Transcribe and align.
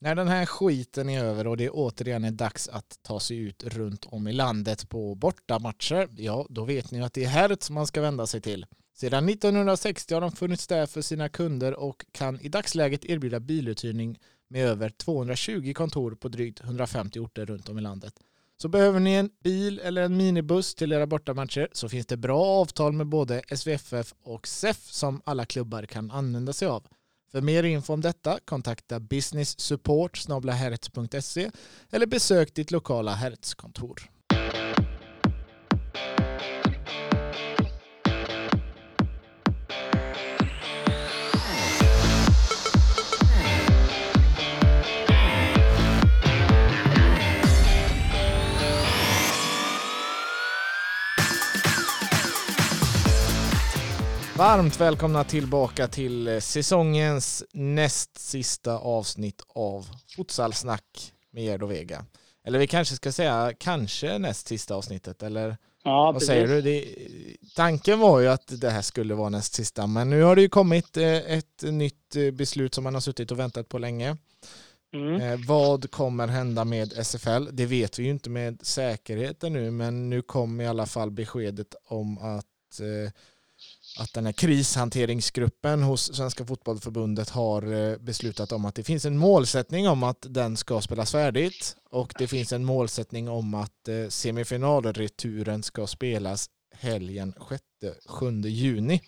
När 0.00 0.14
den 0.14 0.28
här 0.28 0.46
skiten 0.46 1.08
är 1.08 1.24
över 1.24 1.46
och 1.46 1.56
det 1.56 1.70
återigen 1.70 2.24
är 2.24 2.30
dags 2.30 2.68
att 2.68 2.98
ta 3.02 3.20
sig 3.20 3.38
ut 3.38 3.64
runt 3.64 4.06
om 4.06 4.28
i 4.28 4.32
landet 4.32 4.88
på 4.88 5.14
bortamatcher, 5.14 6.08
ja 6.16 6.46
då 6.50 6.64
vet 6.64 6.90
ni 6.90 7.02
att 7.02 7.12
det 7.12 7.24
är 7.24 7.28
Hertz 7.28 7.70
man 7.70 7.86
ska 7.86 8.00
vända 8.00 8.26
sig 8.26 8.40
till. 8.40 8.66
Sedan 8.94 9.28
1960 9.28 10.14
har 10.14 10.20
de 10.20 10.32
funnits 10.32 10.66
där 10.66 10.86
för 10.86 11.00
sina 11.00 11.28
kunder 11.28 11.74
och 11.74 12.06
kan 12.12 12.40
i 12.40 12.48
dagsläget 12.48 13.04
erbjuda 13.04 13.40
biluthyrning 13.40 14.18
med 14.48 14.66
över 14.66 14.88
220 14.88 15.72
kontor 15.74 16.14
på 16.14 16.28
drygt 16.28 16.60
150 16.60 17.18
orter 17.18 17.46
runt 17.46 17.68
om 17.68 17.78
i 17.78 17.82
landet. 17.82 18.14
Så 18.56 18.68
behöver 18.68 19.00
ni 19.00 19.12
en 19.12 19.30
bil 19.42 19.80
eller 19.84 20.02
en 20.02 20.16
minibuss 20.16 20.74
till 20.74 20.92
era 20.92 21.06
bortamatcher 21.06 21.68
så 21.72 21.88
finns 21.88 22.06
det 22.06 22.16
bra 22.16 22.44
avtal 22.44 22.92
med 22.92 23.06
både 23.06 23.42
SVFF 23.56 24.14
och 24.22 24.48
SEF 24.48 24.90
som 24.90 25.22
alla 25.24 25.44
klubbar 25.44 25.82
kan 25.82 26.10
använda 26.10 26.52
sig 26.52 26.68
av. 26.68 26.86
För 27.32 27.40
mer 27.40 27.62
info 27.62 27.92
om 27.92 28.00
detta 28.00 28.38
kontakta 28.44 29.00
business 29.00 29.60
support 29.60 30.16
eller 31.90 32.06
besök 32.06 32.54
ditt 32.54 32.70
lokala 32.70 33.14
Hertz-kontor. 33.14 34.10
Varmt 54.38 54.80
välkomna 54.80 55.24
tillbaka 55.24 55.88
till 55.88 56.28
eh, 56.28 56.38
säsongens 56.38 57.44
näst 57.52 58.18
sista 58.18 58.78
avsnitt 58.78 59.42
av 59.48 59.86
Futsalsnack 60.16 61.12
med 61.30 61.44
Gerd 61.44 61.62
och 61.62 61.70
Vega. 61.70 62.04
Eller 62.44 62.58
vi 62.58 62.66
kanske 62.66 62.94
ska 62.94 63.12
säga 63.12 63.52
kanske 63.58 64.18
näst 64.18 64.48
sista 64.48 64.74
avsnittet, 64.74 65.22
eller 65.22 65.56
ja, 65.84 66.04
vad 66.04 66.14
precis. 66.14 66.26
säger 66.28 66.46
du? 66.46 66.62
Det, 66.62 66.84
tanken 67.56 67.98
var 67.98 68.20
ju 68.20 68.28
att 68.28 68.60
det 68.60 68.70
här 68.70 68.82
skulle 68.82 69.14
vara 69.14 69.28
näst 69.28 69.54
sista, 69.54 69.86
men 69.86 70.10
nu 70.10 70.22
har 70.22 70.36
det 70.36 70.42
ju 70.42 70.48
kommit 70.48 70.96
eh, 70.96 71.32
ett 71.32 71.62
nytt 71.62 72.16
eh, 72.16 72.30
beslut 72.30 72.74
som 72.74 72.84
man 72.84 72.94
har 72.94 73.00
suttit 73.00 73.30
och 73.30 73.38
väntat 73.38 73.68
på 73.68 73.78
länge. 73.78 74.16
Mm. 74.94 75.42
Vad 75.46 75.90
kommer 75.90 76.28
hända 76.28 76.64
med 76.64 76.92
SFL? 76.92 77.48
Det 77.52 77.66
vet 77.66 77.98
vi 77.98 78.02
ju 78.02 78.10
inte 78.10 78.30
med 78.30 78.58
säkerhet 78.62 79.42
nu, 79.42 79.70
men 79.70 80.10
nu 80.10 80.22
kom 80.22 80.60
i 80.60 80.66
alla 80.66 80.86
fall 80.86 81.10
beskedet 81.10 81.74
om 81.84 82.18
att 82.18 82.80
att 83.98 84.14
den 84.14 84.26
här 84.26 84.32
krishanteringsgruppen 84.32 85.82
hos 85.82 86.14
Svenska 86.14 86.44
Fotbollförbundet 86.44 87.30
har 87.30 87.62
eh, 87.72 87.98
beslutat 87.98 88.52
om 88.52 88.64
att 88.64 88.74
det 88.74 88.84
finns 88.84 89.04
en 89.04 89.18
målsättning 89.18 89.88
om 89.88 90.02
att 90.02 90.26
den 90.28 90.56
ska 90.56 90.80
spelas 90.80 91.12
färdigt 91.12 91.76
och 91.90 92.12
det 92.18 92.26
finns 92.26 92.52
en 92.52 92.64
målsättning 92.64 93.28
om 93.28 93.54
att 93.54 93.88
eh, 93.88 94.08
semifinalreturen 94.08 95.62
ska 95.62 95.86
spelas 95.86 96.46
helgen 96.76 97.34
6-7 98.08 98.46
juni. 98.46 99.00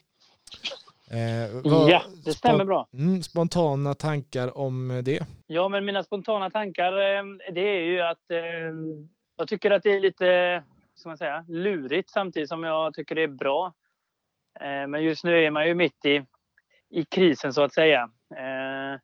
Eh, 1.11 1.63
vad, 1.65 1.91
ja, 1.91 2.03
det 2.25 2.33
stämmer 2.33 2.65
bra. 2.65 2.89
Mm, 2.93 3.23
spontana 3.23 3.95
tankar 3.95 4.59
om 4.59 5.03
det? 5.05 5.27
Ja, 5.47 5.69
men 5.69 5.85
mina 5.85 6.03
spontana 6.03 6.51
tankar 6.51 6.93
eh, 6.93 7.23
det 7.55 7.61
är 7.61 7.83
ju 7.83 8.01
att 8.01 8.31
eh, 8.31 8.39
jag 9.37 9.49
tycker 9.49 9.71
att 9.71 9.83
det 9.83 9.93
är 9.93 10.01
lite 10.01 10.63
ska 10.95 11.09
man 11.09 11.19
säga, 11.19 11.45
lurigt 11.49 12.11
samtidigt 12.11 12.49
som 12.49 12.65
jag 12.65 12.95
tycker 12.95 13.15
det 13.15 13.23
är 13.23 13.29
bra. 13.29 13.73
Eh, 14.61 14.87
men 14.87 15.03
just 15.03 15.25
nu 15.25 15.45
är 15.45 15.51
man 15.51 15.67
ju 15.67 15.75
mitt 15.75 16.05
i, 16.05 16.25
i 16.91 17.05
krisen 17.05 17.53
så 17.53 17.63
att 17.63 17.75
säga. 17.75 18.11
Eh, 18.37 19.01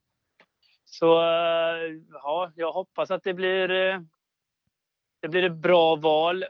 så 0.84 1.20
eh, 1.22 1.92
ja, 2.12 2.52
jag 2.54 2.72
hoppas 2.72 3.10
att 3.10 3.24
det 3.24 3.34
blir, 3.34 3.68
det 5.20 5.28
blir 5.28 5.42
ett 5.42 5.56
bra 5.56 5.96
val. 5.96 6.44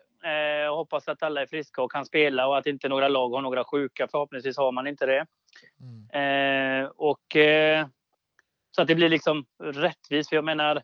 Jag 0.62 0.76
hoppas 0.76 1.08
att 1.08 1.22
alla 1.22 1.42
är 1.42 1.46
friska 1.46 1.82
och 1.82 1.92
kan 1.92 2.06
spela 2.06 2.46
och 2.46 2.58
att 2.58 2.66
inte 2.66 2.88
några 2.88 3.08
lag 3.08 3.28
har 3.28 3.41
några 3.41 3.64
sjuka. 3.64 4.08
Förhoppningsvis 4.10 4.56
har 4.56 4.72
man 4.72 4.86
inte 4.86 5.06
det. 5.06 5.26
Mm. 5.81 6.91
Och 6.97 7.36
så 8.70 8.82
att 8.82 8.88
det 8.88 8.94
blir 8.94 9.08
liksom 9.08 9.47
rättvist. 9.62 10.28
För 10.28 10.36
jag 10.36 10.44
menar, 10.44 10.82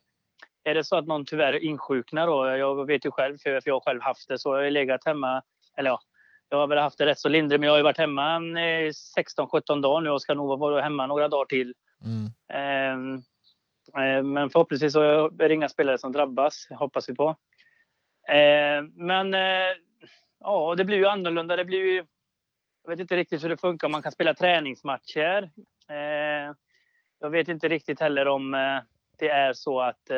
är 0.63 0.73
det 0.75 0.83
så 0.83 0.95
att 0.95 1.07
någon 1.07 1.25
tyvärr 1.25 1.63
insjuknar 1.63 2.27
då, 2.27 2.47
jag 2.47 2.85
vet 2.85 3.05
ju 3.05 3.11
själv, 3.11 3.37
för 3.37 3.61
jag 3.65 3.75
har 3.75 3.79
själv 3.79 4.01
haft 4.01 4.27
det, 4.27 4.39
så 4.39 4.55
jag 4.55 4.63
har 4.63 4.69
legat 4.69 5.05
hemma, 5.05 5.41
eller 5.77 5.89
ja, 5.89 5.99
jag 6.53 6.59
har 6.59 6.67
väl 6.67 6.77
haft 6.77 6.97
det 6.97 7.05
rätt 7.05 7.19
så 7.19 7.29
lindrigt, 7.29 7.59
men 7.59 7.67
jag 7.67 7.73
har 7.73 7.77
ju 7.77 7.83
varit 7.83 7.97
hemma 7.97 8.39
16-17 8.39 9.81
dagar 9.81 10.01
nu 10.01 10.09
och 10.09 10.21
ska 10.21 10.33
nog 10.33 10.59
vara 10.59 10.81
hemma 10.81 11.07
några 11.07 11.27
dagar 11.27 11.45
till. 11.45 11.73
Mm. 12.05 12.31
Ehm, 12.53 13.15
eh, 13.97 14.23
men 14.23 14.49
förhoppningsvis 14.49 14.93
så 14.93 15.01
är 15.25 15.29
det 15.47 15.53
inga 15.53 15.69
spelare 15.69 15.97
som 15.97 16.11
drabbas, 16.11 16.67
hoppas 16.69 17.09
vi 17.09 17.15
på. 17.15 17.35
Ehm, 18.29 18.91
men 18.95 19.33
eh, 19.33 19.75
ja, 20.39 20.75
det 20.75 20.85
blir 20.85 20.97
ju 20.97 21.05
annorlunda. 21.05 21.55
Det 21.55 21.65
blir 21.65 21.79
ju, 21.79 22.05
jag 22.83 22.89
vet 22.89 22.99
inte 22.99 23.15
riktigt 23.15 23.43
hur 23.43 23.49
det 23.49 23.57
funkar, 23.57 23.89
man 23.89 24.01
kan 24.01 24.11
spela 24.11 24.33
träningsmatcher. 24.33 25.51
Ehm, 25.89 26.55
jag 27.19 27.29
vet 27.29 27.47
inte 27.47 27.67
riktigt 27.67 27.99
heller 27.99 28.27
om 28.27 28.53
eh, 28.53 28.79
det 29.17 29.29
är 29.29 29.53
så 29.53 29.81
att 29.81 30.11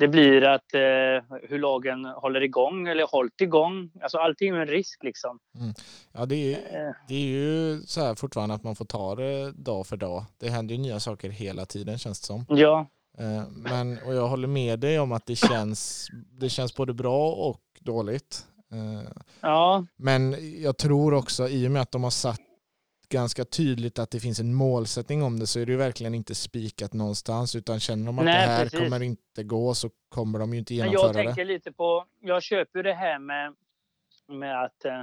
det 0.00 0.08
blir 0.08 0.44
att 0.44 0.74
eh, 0.74 1.38
hur 1.48 1.58
lagen 1.58 2.04
håller 2.04 2.40
igång 2.40 2.88
eller 2.88 3.06
hållit 3.06 3.40
igång. 3.40 3.90
Alltså 4.02 4.18
allting 4.18 4.54
är 4.54 4.60
en 4.60 4.66
risk 4.66 5.02
liksom. 5.02 5.38
Mm. 5.58 5.74
Ja, 6.12 6.26
det 6.26 6.54
är, 6.54 6.86
eh. 6.86 6.94
det 7.08 7.14
är 7.14 7.26
ju 7.26 7.82
så 7.82 8.00
här 8.00 8.14
fortfarande 8.14 8.54
att 8.54 8.64
man 8.64 8.76
får 8.76 8.84
ta 8.84 9.14
det 9.14 9.52
dag 9.52 9.86
för 9.86 9.96
dag. 9.96 10.24
Det 10.38 10.48
händer 10.48 10.74
ju 10.74 10.80
nya 10.80 11.00
saker 11.00 11.30
hela 11.30 11.66
tiden 11.66 11.98
känns 11.98 12.20
det 12.20 12.26
som. 12.26 12.46
Ja. 12.48 12.86
Eh, 13.18 13.42
men, 13.50 13.98
och 14.06 14.14
jag 14.14 14.28
håller 14.28 14.48
med 14.48 14.80
dig 14.80 14.98
om 14.98 15.12
att 15.12 15.26
det 15.26 15.36
känns, 15.36 16.08
det 16.30 16.48
känns 16.48 16.74
både 16.74 16.94
bra 16.94 17.32
och 17.32 17.60
dåligt. 17.80 18.46
Eh, 18.72 19.10
ja. 19.40 19.86
Men 19.96 20.36
jag 20.62 20.76
tror 20.76 21.14
också 21.14 21.48
i 21.48 21.66
och 21.66 21.70
med 21.70 21.82
att 21.82 21.92
de 21.92 22.04
har 22.04 22.10
satt 22.10 22.40
ganska 23.10 23.44
tydligt 23.44 23.98
att 23.98 24.10
det 24.10 24.20
finns 24.20 24.40
en 24.40 24.54
målsättning 24.54 25.22
om 25.22 25.38
det 25.40 25.46
så 25.46 25.60
är 25.60 25.66
det 25.66 25.72
ju 25.72 25.78
verkligen 25.78 26.14
inte 26.14 26.34
spikat 26.34 26.92
någonstans 26.92 27.56
utan 27.56 27.80
känner 27.80 28.06
de 28.06 28.18
att 28.18 28.24
Nej, 28.24 28.46
det 28.46 28.52
här 28.52 28.64
precis. 28.64 28.78
kommer 28.78 29.02
inte 29.02 29.42
gå 29.42 29.74
så 29.74 29.90
kommer 30.08 30.38
de 30.38 30.52
ju 30.52 30.58
inte 30.58 30.74
genomföra 30.74 31.12
det. 31.12 31.18
Jag 31.18 31.26
tänker 31.26 31.44
lite 31.44 31.72
på, 31.72 32.06
jag 32.20 32.42
köper 32.42 32.82
det 32.82 32.92
här 32.92 33.18
med, 33.18 33.54
med 34.28 34.64
att, 34.64 34.84
äh, 34.84 35.02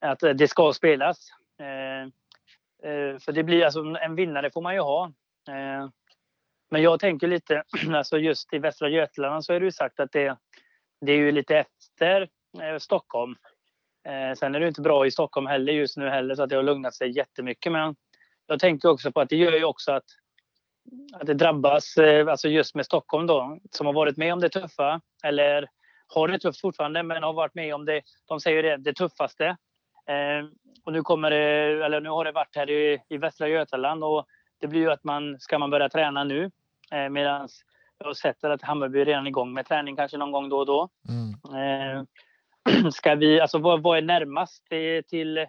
att 0.10 0.20
det 0.20 0.48
ska 0.48 0.72
spelas. 0.72 1.28
Äh, 1.60 2.02
äh, 2.90 3.18
för 3.18 3.32
det 3.32 3.44
blir 3.44 3.64
alltså 3.64 3.80
en 3.80 4.14
vinnare 4.14 4.50
får 4.50 4.62
man 4.62 4.74
ju 4.74 4.80
ha. 4.80 5.12
men 6.70 6.82
jag 6.82 7.00
tänker 7.00 7.28
lite, 7.28 7.64
alltså 7.94 8.18
just 8.18 8.54
i 8.54 8.58
Västra 8.58 8.88
Götaland 8.88 9.44
så 9.44 9.52
är 9.52 9.60
det 9.60 9.66
ju 9.66 9.72
sagt 9.72 10.00
att 10.00 10.12
det, 10.12 10.36
det 11.00 11.12
är 11.12 11.16
ju 11.16 11.32
lite 11.32 11.56
efter 11.56 12.28
Stockholm. 12.78 13.36
Eh, 14.08 14.34
sen 14.34 14.54
är 14.54 14.60
det 14.60 14.68
inte 14.68 14.80
bra 14.80 15.06
i 15.06 15.10
Stockholm 15.10 15.46
heller 15.46 15.72
just 15.72 15.96
nu 15.96 16.08
heller 16.08 16.34
så 16.34 16.42
att 16.42 16.50
det 16.50 16.56
har 16.56 16.62
lugnat 16.62 16.94
sig 16.94 17.16
jättemycket. 17.16 17.72
Men 17.72 17.96
jag 18.46 18.60
tänker 18.60 18.88
också 18.88 19.12
på 19.12 19.20
att 19.20 19.28
det 19.28 19.36
gör 19.36 19.52
ju 19.52 19.64
också 19.64 19.92
att, 19.92 20.04
att 21.12 21.26
det 21.26 21.34
drabbas, 21.34 21.96
eh, 21.96 22.28
alltså 22.28 22.48
just 22.48 22.74
med 22.74 22.86
Stockholm 22.86 23.26
då, 23.26 23.58
som 23.70 23.86
har 23.86 23.92
varit 23.92 24.16
med 24.16 24.32
om 24.32 24.40
det 24.40 24.48
tuffa 24.48 25.00
eller 25.24 25.68
har 26.14 26.28
det 26.28 26.38
tufft 26.38 26.60
fortfarande 26.60 27.02
men 27.02 27.22
har 27.22 27.32
varit 27.32 27.54
med 27.54 27.74
om 27.74 27.84
det, 27.84 28.02
de 28.28 28.40
säger 28.40 28.62
det, 28.62 28.76
det 28.76 28.92
tuffaste. 28.92 29.46
Eh, 30.06 30.46
och 30.84 30.92
nu 30.92 31.02
kommer 31.02 31.30
det, 31.30 31.84
eller 31.84 32.00
nu 32.00 32.08
har 32.08 32.24
det 32.24 32.32
varit 32.32 32.56
här 32.56 32.70
i, 32.70 33.02
i 33.08 33.16
Västra 33.16 33.48
Götaland 33.48 34.04
och 34.04 34.26
det 34.60 34.66
blir 34.66 34.80
ju 34.80 34.90
att 34.90 35.04
man, 35.04 35.40
ska 35.40 35.58
man 35.58 35.70
börja 35.70 35.88
träna 35.88 36.24
nu 36.24 36.50
eh, 36.92 37.08
medan 37.08 37.48
jag 37.98 38.06
har 38.06 38.14
sett 38.14 38.44
att 38.44 38.62
Hammarby 38.62 39.00
är 39.00 39.04
redan 39.04 39.26
igång 39.26 39.52
med 39.52 39.66
träning 39.66 39.96
kanske 39.96 40.16
någon 40.16 40.32
gång 40.32 40.48
då 40.48 40.58
och 40.58 40.66
då. 40.66 40.88
Mm. 41.08 42.06
Ska 42.92 43.14
vi, 43.14 43.40
alltså 43.40 43.58
vad, 43.58 43.82
vad 43.82 43.98
är 43.98 44.02
närmast 44.02 44.68
till, 45.08 45.46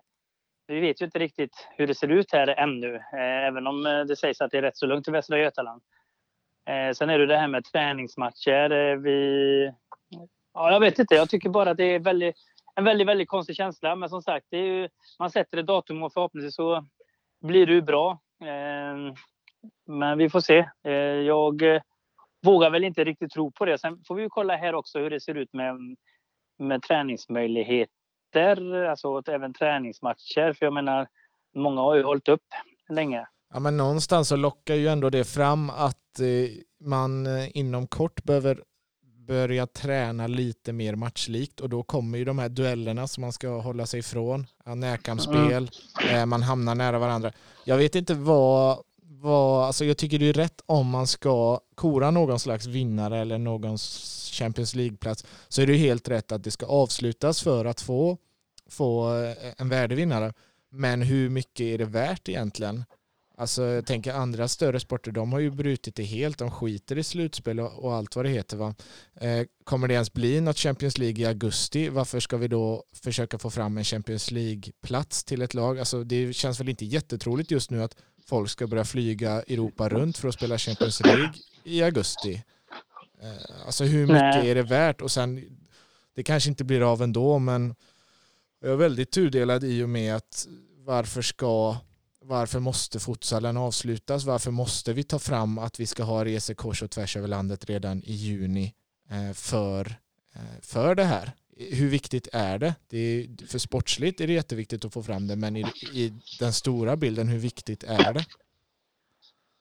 vi 0.68 0.80
vet 0.80 1.02
ju 1.02 1.06
inte 1.06 1.20
riktigt 1.20 1.68
hur 1.78 1.88
det 1.88 1.96
ser 1.96 2.08
ut 2.08 2.32
här 2.32 2.48
ännu, 2.48 2.96
eh, 2.96 3.48
även 3.48 3.68
om 3.68 3.86
eh, 3.86 4.00
det 4.00 4.16
sägs 4.16 4.42
att 4.42 4.52
det 4.52 4.58
är 4.58 4.62
rätt 4.62 4.78
så 4.78 4.86
lugnt 4.86 5.08
i 5.08 5.12
Västra 5.12 5.40
Götaland. 5.40 5.82
Eh, 6.66 6.94
sen 6.94 7.10
är 7.10 7.20
det 7.20 7.26
det 7.26 7.38
här 7.38 7.48
med 7.48 7.66
träningsmatcher. 7.66 8.72
Eh, 8.72 8.96
vi, 8.98 9.72
ja, 10.54 10.72
jag 10.72 10.80
vet 10.80 11.00
inte, 11.00 11.16
jag 11.16 11.30
tycker 11.30 11.50
bara 11.50 11.72
att 11.72 11.78
det 11.78 11.96
är 11.96 12.00
väldigt, 12.00 12.36
en 12.76 12.84
väldigt, 12.84 13.08
väldigt 13.08 13.30
konstig 13.30 13.56
känsla. 13.56 13.96
Men 13.96 14.10
som 14.10 14.22
sagt, 14.22 14.46
det 14.50 14.58
är 14.58 14.66
ju, 14.66 14.90
man 15.20 15.32
sätter 15.32 15.58
ett 15.58 15.68
datum 15.68 16.04
och 16.04 16.14
förhoppningsvis 16.14 16.56
så 16.56 16.86
blir 17.42 17.66
det 17.66 17.74
ju 17.74 17.82
bra. 17.82 18.20
Eh, 18.42 19.14
men 19.88 20.18
vi 20.18 20.30
får 20.30 20.40
se. 20.40 20.70
Jag 21.26 21.82
vågar 22.46 22.70
väl 22.70 22.84
inte 22.84 23.04
riktigt 23.04 23.32
tro 23.32 23.52
på 23.52 23.66
det. 23.66 23.78
Sen 23.78 24.04
får 24.08 24.16
vi 24.16 24.28
kolla 24.30 24.56
här 24.56 24.76
också 24.76 25.00
hur 25.00 25.10
det 25.10 25.22
ser 25.22 25.36
ut 25.36 25.54
med 25.54 25.76
med 26.62 26.84
träningsmöjligheter, 26.84 28.84
alltså 28.84 29.22
även 29.28 29.54
träningsmatcher. 29.54 30.54
För 30.54 30.66
jag 30.66 30.74
menar, 30.74 31.08
många 31.56 31.82
har 31.82 31.96
ju 31.96 32.04
hållit 32.04 32.28
upp 32.28 32.46
länge. 32.90 33.28
Ja, 33.54 33.60
men 33.60 33.78
någonstans 33.78 34.28
så 34.28 34.36
lockar 34.36 34.76
ju 34.76 34.88
ändå 34.88 35.10
det 35.10 35.24
fram 35.24 35.70
att 35.70 36.20
eh, 36.20 36.88
man 36.88 37.28
eh, 37.28 37.58
inom 37.58 37.88
kort 37.88 38.24
behöver 38.24 38.64
börja 39.28 39.68
träna 39.68 40.28
lite 40.28 40.74
mer 40.74 40.96
matchlikt 40.96 41.60
och 41.60 41.70
då 41.70 41.84
kommer 41.84 42.18
ju 42.18 42.26
de 42.26 42.40
här 42.40 42.50
duellerna 42.50 43.08
som 43.08 43.22
man 43.22 43.34
ska 43.34 43.50
hålla 43.50 43.86
sig 43.86 44.00
ifrån. 44.00 44.48
Närkampsspel, 44.66 45.72
mm. 46.10 46.30
man 46.30 46.44
hamnar 46.44 46.76
nära 46.76 47.00
varandra. 47.00 47.32
Jag 47.66 47.78
vet 47.78 47.96
inte 47.96 48.14
vad 48.14 48.78
vad, 49.22 49.66
alltså 49.66 49.86
jag 49.86 49.98
tycker 49.98 50.20
det 50.20 50.30
är 50.30 50.34
rätt 50.34 50.62
om 50.66 50.88
man 50.88 51.08
ska 51.08 51.60
kora 51.76 52.12
någon 52.12 52.40
slags 52.40 52.66
vinnare 52.66 53.20
eller 53.20 53.38
någon 53.38 53.78
Champions 54.32 54.76
League-plats 54.76 55.26
så 55.48 55.62
är 55.62 55.68
det 55.68 55.76
helt 55.76 56.08
rätt 56.08 56.32
att 56.32 56.44
det 56.44 56.52
ska 56.52 56.66
avslutas 56.66 57.42
för 57.42 57.66
att 57.66 57.82
få, 57.82 58.18
få 58.70 59.16
eh, 59.24 59.36
en 59.58 59.70
värdevinnare. 59.70 60.34
Men 60.70 61.02
hur 61.02 61.30
mycket 61.30 61.62
är 61.62 61.78
det 61.78 61.86
värt 61.86 62.30
egentligen? 62.30 62.84
Alltså 63.38 63.64
jag 63.64 63.86
tänker 63.86 64.14
andra 64.14 64.48
större 64.48 64.80
sporter, 64.80 65.12
de 65.12 65.34
har 65.34 65.40
ju 65.40 65.52
brutit 65.52 65.96
det 65.96 66.04
helt. 66.04 66.38
De 66.38 66.52
skiter 66.52 66.98
i 66.98 67.04
slutspel 67.04 67.60
och, 67.60 67.84
och 67.84 67.94
allt 67.94 68.16
vad 68.16 68.26
det 68.26 68.30
heter. 68.30 68.58
Va? 68.58 68.76
Eh, 69.16 69.46
kommer 69.64 69.88
det 69.88 69.94
ens 69.94 70.14
bli 70.14 70.42
något 70.42 70.58
Champions 70.58 70.98
League 70.98 71.24
i 71.24 71.26
augusti? 71.26 71.90
Varför 71.90 72.20
ska 72.20 72.38
vi 72.38 72.48
då 72.48 72.84
försöka 72.94 73.38
få 73.40 73.50
fram 73.50 73.78
en 73.78 73.84
Champions 73.84 74.32
League-plats 74.32 75.24
till 75.24 75.42
ett 75.42 75.54
lag? 75.54 75.80
Alltså 75.80 76.04
det 76.04 76.34
känns 76.34 76.60
väl 76.60 76.70
inte 76.70 76.86
jättetroligt 76.86 77.52
just 77.52 77.72
nu 77.72 77.84
att 77.84 77.96
folk 78.26 78.50
ska 78.50 78.68
börja 78.68 78.86
flyga 78.86 79.32
Europa 79.42 79.90
runt 79.90 80.18
för 80.18 80.28
att 80.28 80.34
spela 80.34 80.58
Champions 80.58 81.02
League 81.02 81.34
i 81.64 81.84
augusti. 81.84 82.44
Eh, 83.22 83.66
alltså 83.66 83.84
hur 83.84 84.02
mycket 84.02 84.36
Nej. 84.36 84.50
är 84.50 84.56
det 84.56 84.64
värt? 84.64 85.02
Och 85.02 85.12
sen, 85.12 85.58
det 86.16 86.24
kanske 86.24 86.50
inte 86.50 86.64
blir 86.64 86.92
av 86.92 87.02
ändå, 87.02 87.40
men 87.40 87.76
jag 88.62 88.72
är 88.72 88.76
väldigt 88.76 89.12
tudelad 89.12 89.64
i 89.64 89.84
och 89.84 89.90
med 89.90 90.16
att 90.16 90.48
varför 90.86 91.22
ska 91.22 91.78
varför 92.26 92.60
måste 92.60 93.00
futsalen 93.00 93.58
avslutas? 93.58 94.24
Varför 94.24 94.52
måste 94.52 94.94
vi 94.94 95.04
ta 95.04 95.20
fram 95.20 95.58
att 95.58 95.80
vi 95.80 95.88
ska 95.88 96.04
ha 96.04 96.26
resor 96.26 96.54
kors 96.54 96.84
och 96.84 96.92
tvärs 96.92 97.18
över 97.18 97.28
landet 97.28 97.66
redan 97.66 98.04
i 98.04 98.14
juni 98.14 98.74
eh, 99.10 99.34
för, 99.34 99.96
eh, 100.34 100.62
för 100.62 100.96
det 100.96 101.04
här? 101.04 101.32
Hur 101.58 101.90
viktigt 101.90 102.28
är 102.34 102.60
det? 102.60 102.76
det 102.90 102.98
är, 102.98 103.48
för 103.48 103.60
sportsligt 103.60 104.22
är 104.22 104.28
det 104.28 104.34
jätteviktigt 104.34 104.86
att 104.86 104.94
få 104.94 105.04
fram 105.04 105.28
det, 105.28 105.36
men 105.36 105.56
i, 105.56 105.66
i 105.94 106.14
den 106.40 106.54
stora 106.54 106.96
bilden, 106.96 107.28
hur 107.28 107.40
viktigt 107.40 107.84
är 107.84 108.14
det? 108.14 108.26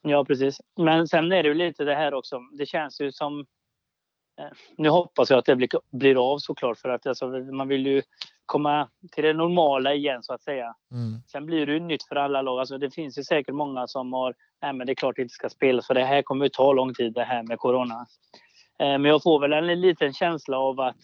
Ja, 0.02 0.24
precis. 0.24 0.60
Men 0.76 1.08
sen 1.08 1.32
är 1.32 1.42
det 1.42 1.48
ju 1.48 1.54
lite 1.54 1.84
det 1.84 1.94
här 1.94 2.14
också. 2.14 2.40
Det 2.58 2.66
känns 2.66 3.00
ju 3.00 3.12
som... 3.12 3.40
Eh, 4.40 4.56
nu 4.76 4.88
hoppas 4.88 5.30
jag 5.30 5.38
att 5.38 5.44
det 5.44 5.56
blir, 5.56 5.68
blir 5.90 6.32
av 6.32 6.38
såklart, 6.38 6.78
för 6.78 6.88
att 6.88 7.06
alltså, 7.06 7.28
man 7.28 7.68
vill 7.68 7.86
ju 7.86 8.02
komma 8.46 8.88
till 9.12 9.24
det 9.24 9.32
normala 9.32 9.94
igen 9.94 10.22
så 10.22 10.32
att 10.32 10.42
säga. 10.42 10.74
Mm. 10.92 11.22
Sen 11.26 11.46
blir 11.46 11.66
det 11.66 11.72
ju 11.72 11.80
nytt 11.80 12.02
för 12.02 12.16
alla 12.16 12.42
lag. 12.42 12.58
Alltså, 12.58 12.78
det 12.78 12.90
finns 12.90 13.18
ju 13.18 13.24
säkert 13.24 13.54
många 13.54 13.86
som 13.86 14.12
har, 14.12 14.34
nej 14.62 14.72
men 14.72 14.86
det 14.86 14.92
är 14.92 14.94
klart 14.94 15.16
det 15.16 15.22
inte 15.22 15.34
ska 15.34 15.48
spelas 15.48 15.86
för 15.86 15.94
det 15.94 16.04
här 16.04 16.22
kommer 16.22 16.44
ju 16.44 16.48
ta 16.48 16.72
lång 16.72 16.94
tid 16.94 17.12
det 17.12 17.24
här 17.24 17.42
med 17.42 17.58
corona. 17.58 18.06
Eh, 18.78 18.98
men 18.98 19.04
jag 19.04 19.22
får 19.22 19.40
väl 19.40 19.52
en 19.52 19.80
liten 19.80 20.12
känsla 20.12 20.58
av 20.58 20.80
att 20.80 20.96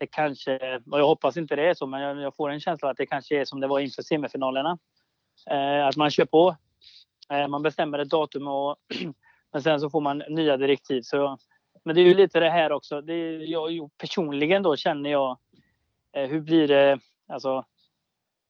det 0.00 0.06
kanske, 0.06 0.80
och 0.90 0.98
jag 0.98 1.06
hoppas 1.06 1.36
inte 1.36 1.56
det 1.56 1.68
är 1.68 1.74
så, 1.74 1.86
men 1.86 2.18
jag, 2.18 2.36
får 2.36 2.50
en 2.50 2.60
känsla 2.60 2.90
att 2.90 2.96
det 2.96 3.06
kanske 3.06 3.40
är 3.40 3.44
som 3.44 3.60
det 3.60 3.66
var 3.66 3.80
inför 3.80 4.02
semifinalerna. 4.02 4.78
Eh, 5.50 5.86
att 5.86 5.96
man 5.96 6.10
kör 6.10 6.24
på. 6.24 6.56
Eh, 7.32 7.48
man 7.48 7.62
bestämmer 7.62 7.98
ett 7.98 8.10
datum 8.10 8.48
och 8.48 8.76
men 9.52 9.62
sen 9.62 9.80
så 9.80 9.90
får 9.90 10.00
man 10.00 10.22
nya 10.28 10.56
direktiv. 10.56 11.02
Så, 11.02 11.38
men 11.84 11.94
det 11.94 12.00
är 12.00 12.04
ju 12.04 12.14
lite 12.14 12.40
det 12.40 12.50
här 12.50 12.72
också. 12.72 13.00
Det 13.00 13.14
är, 13.14 13.40
jag, 13.40 13.90
personligen 13.98 14.62
då 14.62 14.76
känner 14.76 15.10
jag 15.10 15.38
Eh, 16.12 16.28
hur 16.28 16.40
blir 16.40 16.68
det? 16.68 16.98
Alltså, 17.28 17.64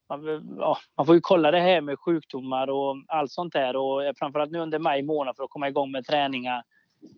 man, 0.08 0.55
ja, 0.58 0.79
man, 0.96 1.06
får 1.06 1.14
ju 1.14 1.20
kolla 1.20 1.50
det 1.50 1.61
här 1.61 1.81
med 1.81 1.99
sjukdomar 1.99 2.70
och 2.70 2.96
allt 3.08 3.32
sånt 3.32 3.53
där 3.53 3.76
och 3.76 4.05
eh, 4.05 4.12
framförallt 4.19 4.50
nu 4.50 4.58
under 4.58 4.79
maj 4.79 5.03
månad 5.03 5.37
för 5.37 5.44
att 5.44 5.50
komma 5.50 5.69
igång 5.69 5.91
med 5.91 6.06
träningar. 6.06 6.62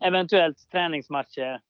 Eventuellt 0.00 0.70
träningsmatcher. 0.70 1.60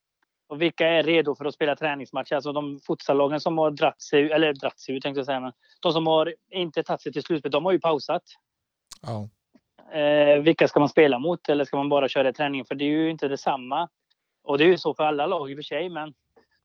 Och 0.47 0.63
vilka 0.63 0.89
är 0.89 1.03
redo 1.03 1.35
för 1.35 1.45
att 1.45 1.55
spela 1.55 1.77
träningsmatcher? 1.77 2.35
Alltså 2.35 2.53
de 2.53 2.81
futsallagen 2.87 3.41
som 3.41 3.59
har 3.59 3.71
dratt 3.71 4.03
sig, 4.03 4.31
eller 4.31 4.53
dratt 4.53 4.81
sig 4.81 5.01
tänkte 5.01 5.19
jag 5.19 5.27
säga, 5.27 5.41
men 5.41 5.53
de 5.81 5.93
som 5.93 6.07
har 6.07 6.35
inte 6.51 6.83
tagit 6.83 7.03
sig 7.03 7.13
till 7.13 7.23
slutspel, 7.23 7.51
de 7.51 7.65
har 7.65 7.73
ju 7.73 7.81
pausat. 7.81 8.23
Ja. 9.03 9.29
Eh, 9.99 10.43
vilka 10.43 10.69
ska 10.69 10.81
man 10.81 10.89
spela 10.89 11.19
mot 11.19 11.49
eller 11.49 11.65
ska 11.65 11.77
man 11.77 11.89
bara 11.89 12.09
köra 12.09 12.29
i 12.29 12.33
träningen? 12.33 12.67
För 12.67 12.75
det 12.75 12.85
är 12.85 12.89
ju 12.89 13.11
inte 13.11 13.29
detsamma. 13.29 13.89
Och 14.45 14.59
det 14.59 14.65
är 14.65 14.69
ju 14.69 14.79
så 14.79 14.95
för 14.95 15.05
alla 15.05 15.27
lag 15.27 15.51
i 15.51 15.55
och 15.55 15.59
för 15.59 15.63
sig, 15.63 15.89
men 15.89 16.15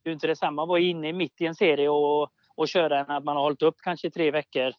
det 0.03 0.09
är 0.09 0.13
inte 0.13 0.27
detsamma 0.27 0.63
att 0.63 0.69
vara 0.69 0.79
inne 0.79 1.13
mitt 1.13 1.41
i 1.41 1.45
en 1.45 1.55
serie 1.55 1.89
och, 1.89 2.29
och 2.55 2.67
köra 2.67 2.99
än 2.99 3.11
att 3.11 3.23
man 3.23 3.35
har 3.35 3.43
hållit 3.43 3.61
upp 3.61 3.75
kanske 3.83 4.07
i 4.07 4.11
tre 4.11 4.31
veckor. 4.31 4.71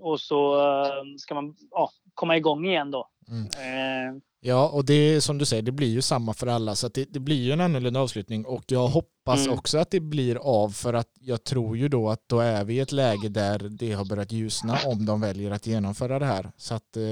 Och 0.00 0.20
så 0.20 0.56
eh, 0.56 1.16
ska 1.18 1.34
man 1.34 1.56
ja, 1.70 1.90
komma 2.14 2.36
igång 2.36 2.66
igen 2.66 2.90
då. 2.90 3.08
Mm. 3.28 3.44
Eh. 3.44 4.20
Ja, 4.46 4.68
och 4.68 4.84
det 4.84 4.94
är 4.94 5.20
som 5.20 5.38
du 5.38 5.44
säger, 5.44 5.62
det 5.62 5.72
blir 5.72 5.88
ju 5.88 6.02
samma 6.02 6.34
för 6.34 6.46
alla 6.46 6.74
så 6.74 6.88
det, 6.88 7.04
det, 7.12 7.20
blir 7.20 7.42
ju 7.42 7.52
en 7.52 7.60
annorlunda 7.60 8.00
avslutning 8.00 8.46
och 8.46 8.64
jag 8.66 8.86
hoppas 8.86 9.46
mm. 9.46 9.58
också 9.58 9.78
att 9.78 9.90
det 9.90 10.00
blir 10.00 10.36
av 10.36 10.68
för 10.70 10.94
att 10.94 11.08
jag 11.20 11.44
tror 11.44 11.76
ju 11.76 11.88
då 11.88 12.08
att 12.10 12.28
då 12.28 12.40
är 12.40 12.64
vi 12.64 12.74
i 12.74 12.80
ett 12.80 12.92
läge 12.92 13.28
där 13.28 13.58
det 13.58 13.92
har 13.92 14.04
börjat 14.04 14.32
ljusna 14.32 14.78
om 14.86 15.06
de 15.06 15.20
väljer 15.20 15.50
att 15.50 15.66
genomföra 15.66 16.18
det 16.18 16.26
här. 16.26 16.50
Så 16.56 16.74
att 16.74 16.96
eh, 16.96 17.02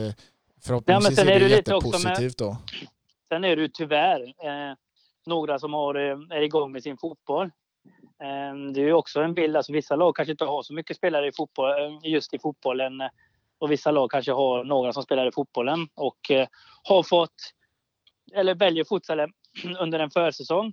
förhoppningsvis 0.61 1.19
ja, 1.19 1.25
är, 1.25 1.31
är 1.31 1.41
det 1.41 1.49
jättepositivt 1.49 2.39
då. 2.39 2.57
Sen 3.29 3.45
är 3.45 3.57
det 3.57 3.63
ju 3.63 3.69
tyvärr 3.69 4.21
eh, 4.23 4.77
några 5.27 5.59
som 5.59 5.73
har, 5.73 5.95
är 6.35 6.43
igång 6.43 6.73
med 6.73 6.83
sin 6.83 6.97
fotboll. 6.97 7.51
Ehm, 8.23 8.73
det 8.73 8.81
är 8.81 8.85
ju 8.85 8.93
också 8.93 9.21
en 9.21 9.35
bild, 9.35 9.57
alltså 9.57 9.73
vissa 9.73 9.97
lag 9.97 10.17
kanske 10.17 10.33
inte 10.33 10.45
har 10.45 10.63
så 10.63 10.75
mycket 10.75 10.97
spelare 10.97 11.27
i 11.27 11.33
fotboll, 11.33 11.71
eh, 11.71 12.11
just 12.11 12.35
i 12.35 12.39
fotbollen. 12.39 12.93
Och 13.59 13.71
vissa 13.71 13.91
lag 13.91 14.11
kanske 14.11 14.33
har 14.33 14.65
några 14.65 14.93
som 14.93 15.03
spelar 15.03 15.29
i 15.29 15.33
fotbollen 15.33 15.89
och 15.95 16.31
eh, 16.31 16.47
har 16.83 17.03
fått, 17.03 17.35
eller 18.35 18.55
väljer 18.55 18.85
futsalen 18.85 19.33
under 19.81 19.99
en 19.99 20.11
försäsong. 20.11 20.73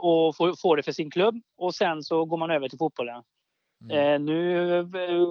Och 0.00 0.36
får, 0.36 0.76
det 0.76 0.82
för 0.82 0.92
sin 0.92 1.10
klubb 1.10 1.42
och 1.56 1.74
sen 1.74 2.02
så 2.02 2.24
går 2.24 2.36
man 2.36 2.50
över 2.50 2.68
till 2.68 2.78
fotbollen. 2.78 3.22
Mm. 3.90 4.24
nu 4.24 4.82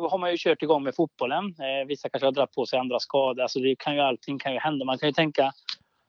har 0.10 0.18
man 0.18 0.31
ju 0.31 0.38
kört 0.39 0.63
igång 0.63 0.83
med 0.83 0.95
fotbollen. 0.95 1.56
vissa 1.88 2.10
kanske 2.10 2.27
har 2.27 2.31
dragit 2.31 2.56
på 2.56 2.65
sig 2.65 2.80
andra 2.80 3.00
skador. 3.00 3.42
Alltså 3.42 3.60
det 3.60 3.75
kan 3.80 3.95
ju, 3.95 4.01
allting 4.01 4.39
kan 4.39 4.54
ju 4.54 4.60
hända. 4.60 4.86
Man 4.86 4.98
kan 4.98 5.10
ju 5.10 5.13
tänka 5.13 5.51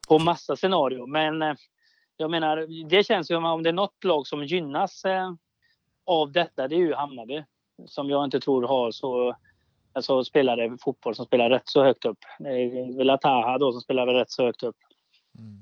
på 0.09 0.19
massa 0.19 0.57
scenarier. 0.57 1.07
Men 1.07 1.43
eh, 1.43 1.55
jag 2.21 2.31
menar, 2.31 2.87
det 2.89 3.05
känns 3.05 3.31
ju 3.31 3.35
som 3.35 3.45
om 3.45 3.63
det 3.63 3.71
är 3.71 3.73
något 3.73 4.05
lag 4.05 4.27
som 4.27 4.45
gynnas 4.45 5.05
eh, 5.05 5.33
av 6.07 6.33
detta, 6.33 6.69
det 6.69 6.75
är 6.75 6.79
ju 6.79 6.95
Hammarby. 6.95 7.45
Som 7.87 8.11
jag 8.11 8.25
inte 8.25 8.41
tror 8.41 8.63
har 8.63 8.91
så 8.91 9.37
alltså, 9.93 10.25
spelare 10.25 10.77
fotboll 10.81 11.15
som 11.15 11.27
spelar 11.27 11.51
rätt 11.51 11.69
så 11.69 11.85
högt 11.85 12.05
upp. 12.05 12.19
Det 12.39 12.49
är 12.49 12.97
väl 12.97 13.11
Ataha 13.11 13.59
då 13.59 13.73
som 13.73 13.81
spelar 13.81 14.07
rätt 14.07 14.31
så 14.31 14.45
högt 14.45 14.63
upp. 14.63 14.77
Mm. 15.39 15.61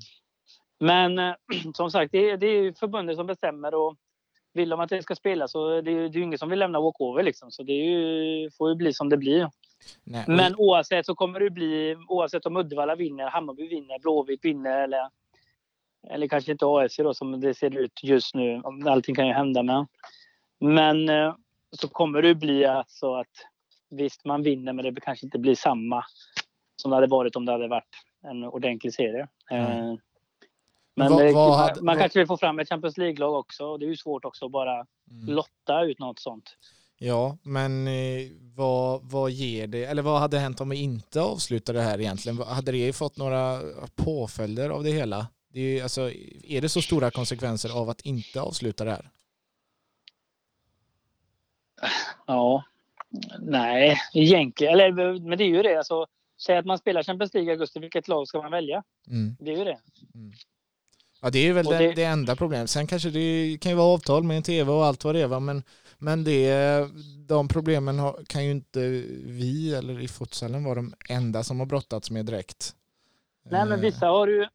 Men 0.79 1.19
eh, 1.19 1.35
som 1.73 1.91
sagt, 1.91 2.11
det 2.11 2.29
är, 2.29 2.37
det 2.37 2.47
är 2.47 2.73
förbundet 2.73 3.15
som 3.15 3.27
bestämmer 3.27 3.73
och 3.73 3.95
vill 4.53 4.69
de 4.69 4.79
att 4.79 4.89
det 4.89 5.01
ska 5.01 5.15
spelas 5.15 5.51
så 5.51 5.69
det 5.69 5.77
är, 5.77 5.81
det 5.81 5.91
är 5.91 6.09
ju 6.09 6.23
ingen 6.23 6.39
som 6.39 6.49
vill 6.49 6.59
lämna 6.59 6.79
walkover 6.79 7.23
liksom. 7.23 7.51
Så 7.51 7.63
det 7.63 7.73
ju, 7.73 8.51
får 8.51 8.69
ju 8.69 8.75
bli 8.75 8.93
som 8.93 9.09
det 9.09 9.17
blir. 9.17 9.49
Nej, 10.03 10.23
Men 10.27 10.55
oavsett 10.57 11.05
så 11.05 11.15
kommer 11.15 11.39
det 11.39 11.49
bli, 11.49 11.97
oavsett 12.07 12.45
om 12.45 12.57
Uddevalla 12.57 12.95
vinner, 12.95 13.29
Hammarby 13.29 13.67
vinner, 13.67 13.99
Blåvitt 13.99 14.45
vinner 14.45 14.83
eller, 14.83 15.09
eller 16.07 16.27
kanske 16.27 16.51
inte 16.51 16.65
AFC 16.65 16.97
då 16.97 17.13
som 17.13 17.41
det 17.41 17.53
ser 17.53 17.77
ut 17.77 18.03
just 18.03 18.35
nu. 18.35 18.61
Allting 18.85 19.15
kan 19.15 19.27
ju 19.27 19.33
hända 19.33 19.63
med. 19.63 19.87
Men 20.59 21.09
eh, 21.09 21.35
så 21.71 21.87
kommer 21.87 22.21
det 22.21 22.35
bli 22.35 22.65
alltså 22.65 23.15
att 23.15 23.27
visst, 23.89 24.25
man 24.25 24.43
vinner 24.43 24.73
men 24.73 24.93
det 24.93 25.01
kanske 25.01 25.25
inte 25.25 25.39
blir 25.39 25.55
samma 25.55 26.05
som 26.75 26.91
det 26.91 26.97
hade 26.97 27.07
varit 27.07 27.35
om 27.35 27.45
det 27.45 27.51
hade 27.51 27.67
varit 27.67 27.95
en 28.23 28.43
ordentlig 28.43 28.93
serie. 28.93 29.27
Mm. 29.51 29.97
Men 30.95 31.11
vad, 31.11 31.33
vad 31.33 31.49
man, 31.49 31.59
hade, 31.59 31.81
man 31.81 31.85
vad... 31.85 31.99
kanske 31.99 32.19
vill 32.19 32.27
få 32.27 32.37
fram 32.37 32.59
ett 32.59 32.69
Champions 32.69 32.97
League-lag 32.97 33.33
också. 33.33 33.77
Det 33.77 33.85
är 33.85 33.89
ju 33.89 33.97
svårt 33.97 34.25
också 34.25 34.45
att 34.45 34.51
bara 34.51 34.73
mm. 34.73 34.85
lotta 35.27 35.83
ut 35.83 35.99
något 35.99 36.19
sånt. 36.19 36.55
Ja, 36.97 37.37
men 37.43 37.87
eh, 37.87 37.93
vad, 38.55 39.01
vad 39.03 39.31
ger 39.31 39.67
det, 39.67 39.85
eller 39.85 40.01
vad 40.01 40.19
hade 40.19 40.39
hänt 40.39 40.61
om 40.61 40.69
vi 40.69 40.81
inte 40.81 41.21
avslutade 41.21 41.79
det 41.79 41.83
här 41.83 41.99
egentligen? 41.99 42.41
Hade 42.41 42.71
det 42.71 42.93
fått 42.93 43.17
några 43.17 43.59
påföljder 43.95 44.69
av 44.69 44.83
det 44.83 44.91
hela? 44.91 45.27
Det 45.53 45.61
är, 45.61 45.83
alltså, 45.83 46.11
är 46.43 46.61
det 46.61 46.69
så 46.69 46.81
stora 46.81 47.11
konsekvenser 47.11 47.77
av 47.77 47.89
att 47.89 48.01
inte 48.01 48.41
avsluta 48.41 48.85
det 48.85 48.91
här? 48.91 49.09
Ja, 52.27 52.63
nej, 53.39 53.97
egentligen, 54.13 54.73
eller 54.73 55.19
men 55.19 55.37
det 55.37 55.43
är 55.43 55.47
ju 55.47 55.63
det. 55.63 55.77
Alltså, 55.77 56.05
säg 56.45 56.57
att 56.57 56.65
man 56.65 56.77
spelar 56.77 57.03
Champions 57.03 57.33
League 57.33 57.49
i 57.49 57.51
augusti, 57.51 57.79
vilket 57.79 58.07
lag 58.07 58.27
ska 58.27 58.41
man 58.41 58.51
välja? 58.51 58.83
Mm. 59.07 59.35
Det 59.39 59.51
är 59.51 59.57
ju 59.57 59.63
det. 59.63 59.79
Mm. 60.15 60.31
Ja, 61.21 61.29
det 61.29 61.39
är 61.39 61.53
väl 61.53 61.65
det, 61.65 61.93
det, 61.93 62.03
enda 62.03 62.35
problemet. 62.35 62.69
Sen 62.69 62.87
kanske 62.87 63.09
det 63.09 63.57
kan 63.61 63.71
ju 63.71 63.75
vara 63.75 63.87
avtal 63.87 64.23
med 64.23 64.37
en 64.37 64.43
tv 64.43 64.71
och 64.71 64.85
allt 64.85 65.03
vad 65.03 65.15
det 65.15 65.21
är, 65.21 65.39
men 65.39 65.63
men 66.01 66.23
det, 66.23 66.87
de 67.27 67.47
problemen 67.47 67.99
har, 67.99 68.23
kan 68.27 68.45
ju 68.45 68.51
inte 68.51 68.79
vi 69.25 69.75
eller 69.75 69.99
i 69.99 70.07
futsalen 70.07 70.63
vara 70.63 70.75
de 70.75 70.93
enda 71.09 71.43
som 71.43 71.59
har 71.59 71.67
brottats 71.67 72.11
med 72.11 72.25
direkt. 72.25 72.75
Nej, 73.43 73.65
men 73.65 73.81
vissa 73.81 74.07
har 74.07 74.27
ju 74.27 74.47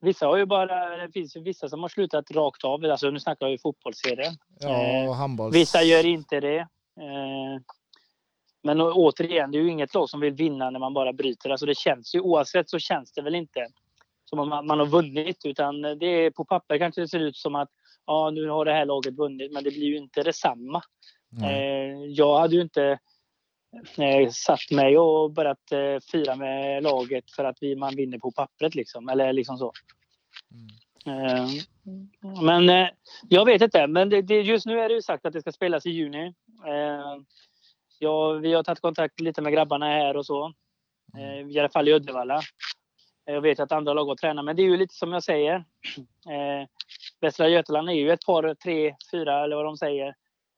Vissa 0.00 0.26
har 0.26 0.36
ju 0.36 0.46
bara, 0.46 0.96
det 0.96 1.12
finns 1.12 1.36
ju 1.36 1.40
vissa 1.40 1.68
som 1.68 1.82
har 1.82 1.88
slutat 1.88 2.30
rakt 2.30 2.64
av. 2.64 2.84
Alltså 2.84 3.10
nu 3.10 3.20
snackar 3.20 3.46
jag 3.46 3.52
ju 3.52 3.58
fotbollsserie. 3.58 4.32
Ja, 4.60 4.82
eh, 4.82 5.12
handbolls... 5.12 5.56
Vissa 5.56 5.82
gör 5.82 6.06
inte 6.06 6.40
det. 6.40 6.58
Eh, 7.00 7.62
men 8.62 8.80
återigen, 8.80 9.50
det 9.50 9.58
är 9.58 9.62
ju 9.62 9.70
inget 9.70 9.94
lag 9.94 10.08
som 10.08 10.20
vill 10.20 10.32
vinna 10.32 10.70
när 10.70 10.80
man 10.80 10.94
bara 10.94 11.12
bryter. 11.12 11.50
Alltså 11.50 11.66
det 11.66 11.76
känns 11.76 12.14
ju, 12.14 12.20
oavsett 12.20 12.70
så 12.70 12.78
känns 12.78 13.12
det 13.12 13.22
väl 13.22 13.34
inte 13.34 13.66
som 14.24 14.38
om 14.38 14.48
man, 14.48 14.66
man 14.66 14.78
har 14.78 14.86
vunnit. 14.86 15.44
Utan 15.44 15.82
det 15.82 16.06
är 16.06 16.30
på 16.30 16.44
papper 16.44 16.78
kanske 16.78 17.00
det 17.00 17.08
ser 17.08 17.20
ut 17.20 17.36
som 17.36 17.54
att 17.54 17.68
ja, 18.06 18.30
nu 18.30 18.48
har 18.48 18.64
det 18.64 18.72
här 18.72 18.86
laget 18.86 19.14
vunnit, 19.14 19.52
men 19.52 19.64
det 19.64 19.70
blir 19.70 19.86
ju 19.86 19.96
inte 19.96 20.22
detsamma. 20.22 20.82
Mm. 21.36 21.44
Eh, 21.44 22.04
jag 22.08 22.38
hade 22.38 22.56
ju 22.56 22.62
inte 22.62 22.98
eh, 23.98 24.28
satt 24.30 24.70
mig 24.70 24.98
och 24.98 25.32
börjat 25.32 25.72
eh, 25.72 26.00
fira 26.12 26.36
med 26.36 26.82
laget 26.82 27.30
för 27.30 27.44
att 27.44 27.56
vi, 27.60 27.76
man 27.76 27.96
vinner 27.96 28.18
på 28.18 28.30
pappret 28.30 28.74
liksom. 28.74 29.08
Eller 29.08 29.32
liksom 29.32 29.58
så. 29.58 29.72
Mm. 31.06 31.46
Eh, 31.46 31.48
men 32.42 32.68
eh, 32.68 32.88
jag 33.28 33.44
vet 33.44 33.62
inte. 33.62 33.86
Men 33.86 34.08
det, 34.08 34.22
det, 34.22 34.40
just 34.40 34.66
nu 34.66 34.80
är 34.80 34.88
det 34.88 34.94
ju 34.94 35.02
sagt 35.02 35.26
att 35.26 35.32
det 35.32 35.40
ska 35.40 35.52
spelas 35.52 35.86
i 35.86 35.90
juni. 35.90 36.26
Eh, 36.66 37.16
ja, 37.98 38.32
vi 38.32 38.52
har 38.52 38.62
tagit 38.62 38.80
kontakt 38.80 39.20
lite 39.20 39.42
med 39.42 39.52
grabbarna 39.52 39.86
här 39.86 40.16
och 40.16 40.26
så. 40.26 40.52
Eh, 41.18 41.50
I 41.50 41.58
alla 41.58 41.68
fall 41.68 41.88
i 41.88 41.92
Uddevalla. 41.92 42.36
Eh, 43.28 43.34
jag 43.34 43.40
vet 43.40 43.60
att 43.60 43.72
andra 43.72 43.92
lag 43.94 44.04
har 44.04 44.16
tränat, 44.16 44.44
men 44.44 44.56
det 44.56 44.62
är 44.62 44.70
ju 44.70 44.76
lite 44.76 44.94
som 44.94 45.12
jag 45.12 45.22
säger. 45.22 45.54
Eh, 46.30 46.68
Västra 47.20 47.48
Götaland 47.48 47.88
är 47.88 47.94
ju 47.94 48.10
ett 48.10 48.26
par, 48.26 48.54
tre, 48.54 48.94
fyra 49.10 49.44
eller 49.44 49.56
vad 49.56 49.64
de 49.64 49.76
säger, 49.76 50.14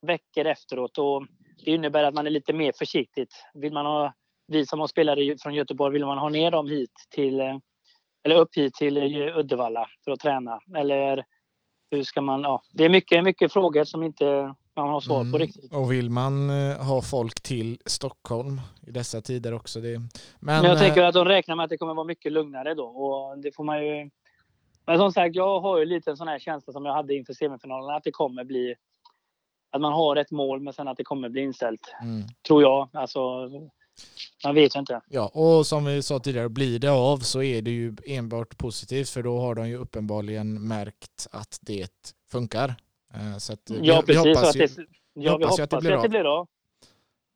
veckor 0.06 0.46
efteråt. 0.46 0.98
Och 0.98 1.26
det 1.64 1.70
innebär 1.70 2.04
att 2.04 2.14
man 2.14 2.26
är 2.26 2.30
lite 2.30 2.52
mer 2.52 2.72
försiktigt. 2.78 3.34
Vill 3.54 3.72
man 3.72 3.86
ha, 3.86 4.12
vi 4.46 4.66
som 4.66 4.80
har 4.80 4.86
spelare 4.86 5.38
från 5.38 5.54
Göteborg, 5.54 5.92
vill 5.92 6.06
man 6.06 6.18
ha 6.18 6.28
ner 6.28 6.50
dem 6.50 6.68
hit 6.68 6.92
till, 7.10 7.40
eh, 7.40 7.56
eller 8.24 8.36
upp 8.36 8.56
hit 8.56 8.74
till 8.74 8.98
Uddevalla 9.36 9.88
för 10.04 10.12
att 10.12 10.20
träna? 10.20 10.60
Eller 10.76 11.24
hur 11.90 12.02
ska 12.02 12.20
man, 12.20 12.42
ja, 12.42 12.62
det 12.72 12.84
är 12.84 12.88
mycket, 12.88 13.24
mycket 13.24 13.52
frågor 13.52 13.84
som 13.84 14.02
inte 14.02 14.54
man 14.76 14.88
har 14.88 15.00
svar 15.00 15.16
på 15.16 15.22
mm. 15.22 15.38
riktigt. 15.38 15.72
Och 15.72 15.92
vill 15.92 16.10
man 16.10 16.50
eh, 16.50 16.76
ha 16.76 17.02
folk 17.02 17.42
till 17.42 17.78
Stockholm 17.86 18.60
i 18.86 18.90
dessa 18.90 19.20
tider 19.20 19.54
också. 19.54 19.80
Det, 19.80 19.98
men, 19.98 20.08
men 20.40 20.64
jag 20.64 20.78
tänker 20.78 21.02
att 21.02 21.14
de 21.14 21.24
räknar 21.24 21.56
med 21.56 21.64
att 21.64 21.70
det 21.70 21.76
kommer 21.76 21.94
vara 21.94 22.06
mycket 22.06 22.32
lugnare 22.32 22.74
då 22.74 22.84
och 22.84 23.38
det 23.38 23.52
får 23.56 23.64
man 23.64 23.86
ju 23.86 24.10
men 24.86 24.98
som 24.98 25.12
sagt, 25.12 25.34
jag 25.34 25.60
har 25.60 25.78
ju 25.78 25.84
lite 25.84 26.10
en 26.10 26.16
sån 26.16 26.28
här 26.28 26.38
känsla 26.38 26.72
som 26.72 26.84
jag 26.84 26.92
hade 26.92 27.14
inför 27.14 27.32
semifinalen 27.32 27.96
att 27.96 28.04
det 28.04 28.10
kommer 28.10 28.44
bli 28.44 28.74
att 29.72 29.80
man 29.80 29.92
har 29.92 30.16
ett 30.16 30.30
mål 30.30 30.60
men 30.60 30.72
sen 30.72 30.88
att 30.88 30.96
det 30.96 31.04
kommer 31.04 31.28
bli 31.28 31.40
inställt. 31.40 31.94
Mm. 32.02 32.22
Tror 32.46 32.62
jag. 32.62 32.88
Alltså, 32.92 33.50
man 34.44 34.54
vet 34.54 34.76
ju 34.76 34.80
inte. 34.80 35.00
Ja, 35.08 35.30
och 35.34 35.66
som 35.66 35.84
vi 35.84 36.02
sa 36.02 36.18
tidigare, 36.18 36.48
blir 36.48 36.78
det 36.78 36.90
av 36.90 37.18
så 37.18 37.42
är 37.42 37.62
det 37.62 37.70
ju 37.70 37.96
enbart 38.06 38.58
positivt 38.58 39.08
för 39.08 39.22
då 39.22 39.38
har 39.38 39.54
de 39.54 39.68
ju 39.68 39.76
uppenbarligen 39.76 40.68
märkt 40.68 41.26
att 41.32 41.58
det 41.60 42.14
funkar. 42.30 42.74
Eh, 43.14 43.38
så 43.38 43.52
att 43.52 43.70
ja, 43.82 44.02
vi, 44.06 44.14
precis. 44.14 44.24
Vi 44.24 44.30
hoppas, 44.30 44.56
ju, 44.56 44.64
att 44.64 44.76
det, 44.76 44.86
ja, 45.14 45.36
vi 45.36 45.44
hoppas, 45.44 45.60
att 45.60 45.70
det 45.70 45.80
blir, 45.80 45.92
att 45.92 46.02
det 46.02 46.08
blir 46.08 46.38
av. 46.38 46.48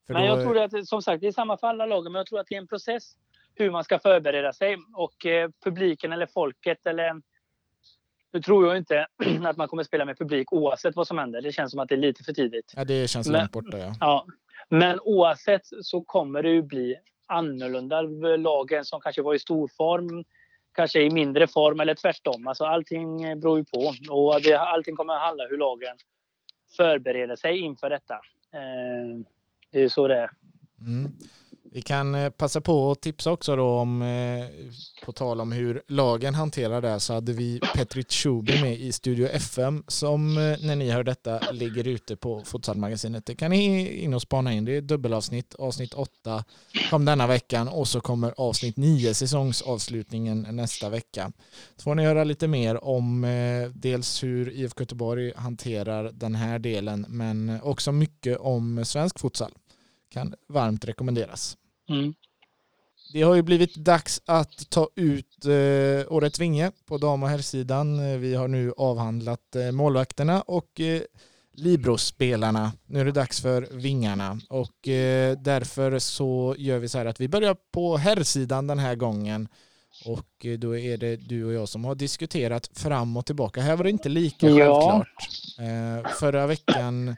Men 0.09 0.25
jag 0.25 0.43
tror 0.43 0.59
att, 0.59 0.89
som 0.89 1.03
sagt, 1.03 1.21
det 1.21 1.27
är 1.27 1.33
samma 1.33 1.57
för 1.57 1.67
alla 1.67 1.87
lagen, 1.87 2.13
men 2.13 2.21
jag 2.21 2.27
tror 2.27 2.41
att 2.41 2.47
det 2.47 2.55
är 2.55 2.59
en 2.59 2.69
process 2.69 3.17
hur 3.55 3.71
man 3.71 3.85
ska 3.85 3.99
förbereda 3.99 4.53
sig 4.53 4.77
och 4.95 5.27
eh, 5.27 5.51
publiken 5.65 6.13
eller 6.13 6.27
folket 6.27 6.87
eller 6.87 7.23
nu 8.33 8.43
tror 8.43 8.67
jag 8.67 8.77
inte 8.77 9.07
att 9.45 9.57
man 9.57 9.69
kommer 9.69 9.83
spela 9.83 10.05
med 10.05 10.19
publik 10.19 10.53
oavsett 10.53 10.97
vad 10.97 11.07
som 11.07 11.19
händer. 11.19 11.43
Det 11.43 11.53
känns 11.53 11.71
som 11.71 11.81
att 11.81 11.89
det 11.89 11.95
är 11.95 11.99
lite 11.99 12.25
för 12.25 12.33
tidigt. 12.33 12.73
Ja, 12.77 12.85
det 12.85 13.11
känns 13.11 13.29
långt 13.29 13.53
borta. 13.53 13.79
Ja. 13.79 13.95
ja. 14.01 14.27
Men 14.69 15.01
oavsett 15.01 15.63
så 15.83 16.01
kommer 16.01 16.43
det 16.43 16.51
ju 16.51 16.63
bli 16.63 16.97
annorlunda. 17.27 18.03
Lagen 18.37 18.85
som 18.85 19.01
kanske 19.01 19.23
var 19.23 19.35
i 19.35 19.39
stor 19.39 19.69
form 19.77 20.25
kanske 20.77 21.03
i 21.03 21.11
mindre 21.11 21.47
form 21.47 21.81
eller 21.81 21.95
tvärtom. 21.95 22.47
Alltså 22.47 22.65
allting 22.65 23.41
beror 23.41 23.59
ju 23.59 23.65
på. 23.65 23.93
Och 24.11 24.43
det, 24.43 24.55
allting 24.55 24.97
kommer 24.97 25.15
att 25.15 25.23
handla 25.23 25.47
hur 25.47 25.59
lagen 25.59 25.97
förbereder 26.77 27.37
sig 27.37 27.59
inför 27.59 27.91
detta. 27.91 28.15
Eh, 28.55 29.21
det 29.71 29.83
är 29.83 29.89
så 29.89 30.09
det 30.09 30.17
är. 30.17 30.31
Mm. 30.81 31.13
Vi 31.77 31.83
kan 31.83 32.15
eh, 32.15 32.31
passa 32.31 32.61
på 32.61 32.91
att 32.91 33.01
tipsa 33.01 33.31
också 33.31 33.57
då 33.57 33.69
om, 33.69 34.03
eh, 34.03 34.47
på 35.05 35.13
tal 35.13 35.41
om 35.41 35.53
hur 35.53 35.83
lagen 35.89 36.35
hanterar 36.35 36.83
det, 36.83 37.01
så 37.01 37.15
hade 37.15 37.33
vi 37.33 37.61
Petrit 37.75 38.13
Schubi 38.13 38.63
med 38.63 38.81
i 38.81 38.93
Studio 38.93 39.27
FM 39.27 39.85
som 39.89 40.39
eh, 40.39 40.57
när 40.61 40.77
ni 40.77 40.91
hör 40.91 41.05
detta 41.05 41.51
ligger 41.51 41.89
ute 41.89 42.17
på 42.17 42.43
Futsalmagasinet. 42.45 43.27
Det 43.27 43.35
kan 43.35 43.51
ni 43.51 43.89
in 43.89 44.15
och 44.15 44.23
spana 44.23 44.53
in. 44.53 44.65
Det 44.65 44.77
är 44.77 44.81
dubbelavsnitt. 44.81 45.55
Avsnitt 45.55 45.95
8 45.95 46.45
kom 46.91 47.05
denna 47.05 47.27
veckan 47.27 47.69
och 47.69 47.89
så 47.89 48.01
kommer 48.01 48.35
avsnitt 48.37 48.77
9, 48.77 49.15
säsongsavslutningen 49.15 50.47
nästa 50.51 50.89
vecka. 50.89 51.33
Så 51.77 51.83
får 51.83 51.95
ni 51.95 52.05
höra 52.05 52.25
lite 52.25 52.49
mer 52.49 52.85
om 52.85 53.27
dels 53.75 54.23
hur 54.23 54.51
IFK 54.51 54.83
Göteborg 54.83 55.33
hanterar 55.37 56.11
den 56.13 56.35
här 56.35 56.59
delen 56.59 57.07
men 57.09 57.61
också 57.63 57.93
mycket 57.93 58.39
om 58.39 58.85
svensk 58.85 59.19
futsal 59.19 59.53
kan 60.11 60.35
varmt 60.49 60.85
rekommenderas. 60.85 61.57
Mm. 61.89 62.15
Det 63.13 63.23
har 63.23 63.35
ju 63.35 63.43
blivit 63.43 63.75
dags 63.75 64.23
att 64.27 64.71
ta 64.71 64.89
ut 64.95 65.45
eh, 65.45 66.13
årets 66.13 66.39
vinge 66.39 66.73
på 66.87 66.99
dam 66.99 67.23
och 67.23 67.29
herrsidan. 67.29 68.11
Eh, 68.13 68.19
vi 68.19 68.35
har 68.35 68.49
nu 68.49 68.73
avhandlat 68.77 69.57
eh, 69.57 69.71
målvakterna 69.71 70.43
och 70.43 70.81
eh, 70.81 71.03
Libro-spelarna. 71.55 72.73
Nu 72.87 73.01
är 73.01 73.05
det 73.05 73.13
dags 73.13 73.41
för 73.41 73.69
vingarna 73.71 74.41
och 74.49 74.89
eh, 74.89 75.39
därför 75.39 75.99
så 75.99 76.55
gör 76.59 76.79
vi 76.79 76.89
så 76.89 76.99
här 76.99 77.07
att 77.07 77.21
vi 77.21 77.29
börjar 77.29 77.57
på 77.73 77.97
herrsidan 77.97 78.67
den 78.67 78.79
här 78.79 78.95
gången 78.95 79.49
och 80.05 80.47
eh, 80.47 80.59
då 80.59 80.77
är 80.77 80.97
det 80.97 81.17
du 81.17 81.45
och 81.45 81.53
jag 81.53 81.69
som 81.69 81.85
har 81.85 81.95
diskuterat 81.95 82.71
fram 82.75 83.17
och 83.17 83.27
tillbaka. 83.27 83.61
Här 83.61 83.77
var 83.77 83.85
det 83.85 83.91
inte 83.91 84.09
lika 84.09 84.49
ja. 84.49 84.55
självklart. 84.57 85.29
Eh, 85.59 86.13
förra 86.13 86.47
veckan 86.47 87.17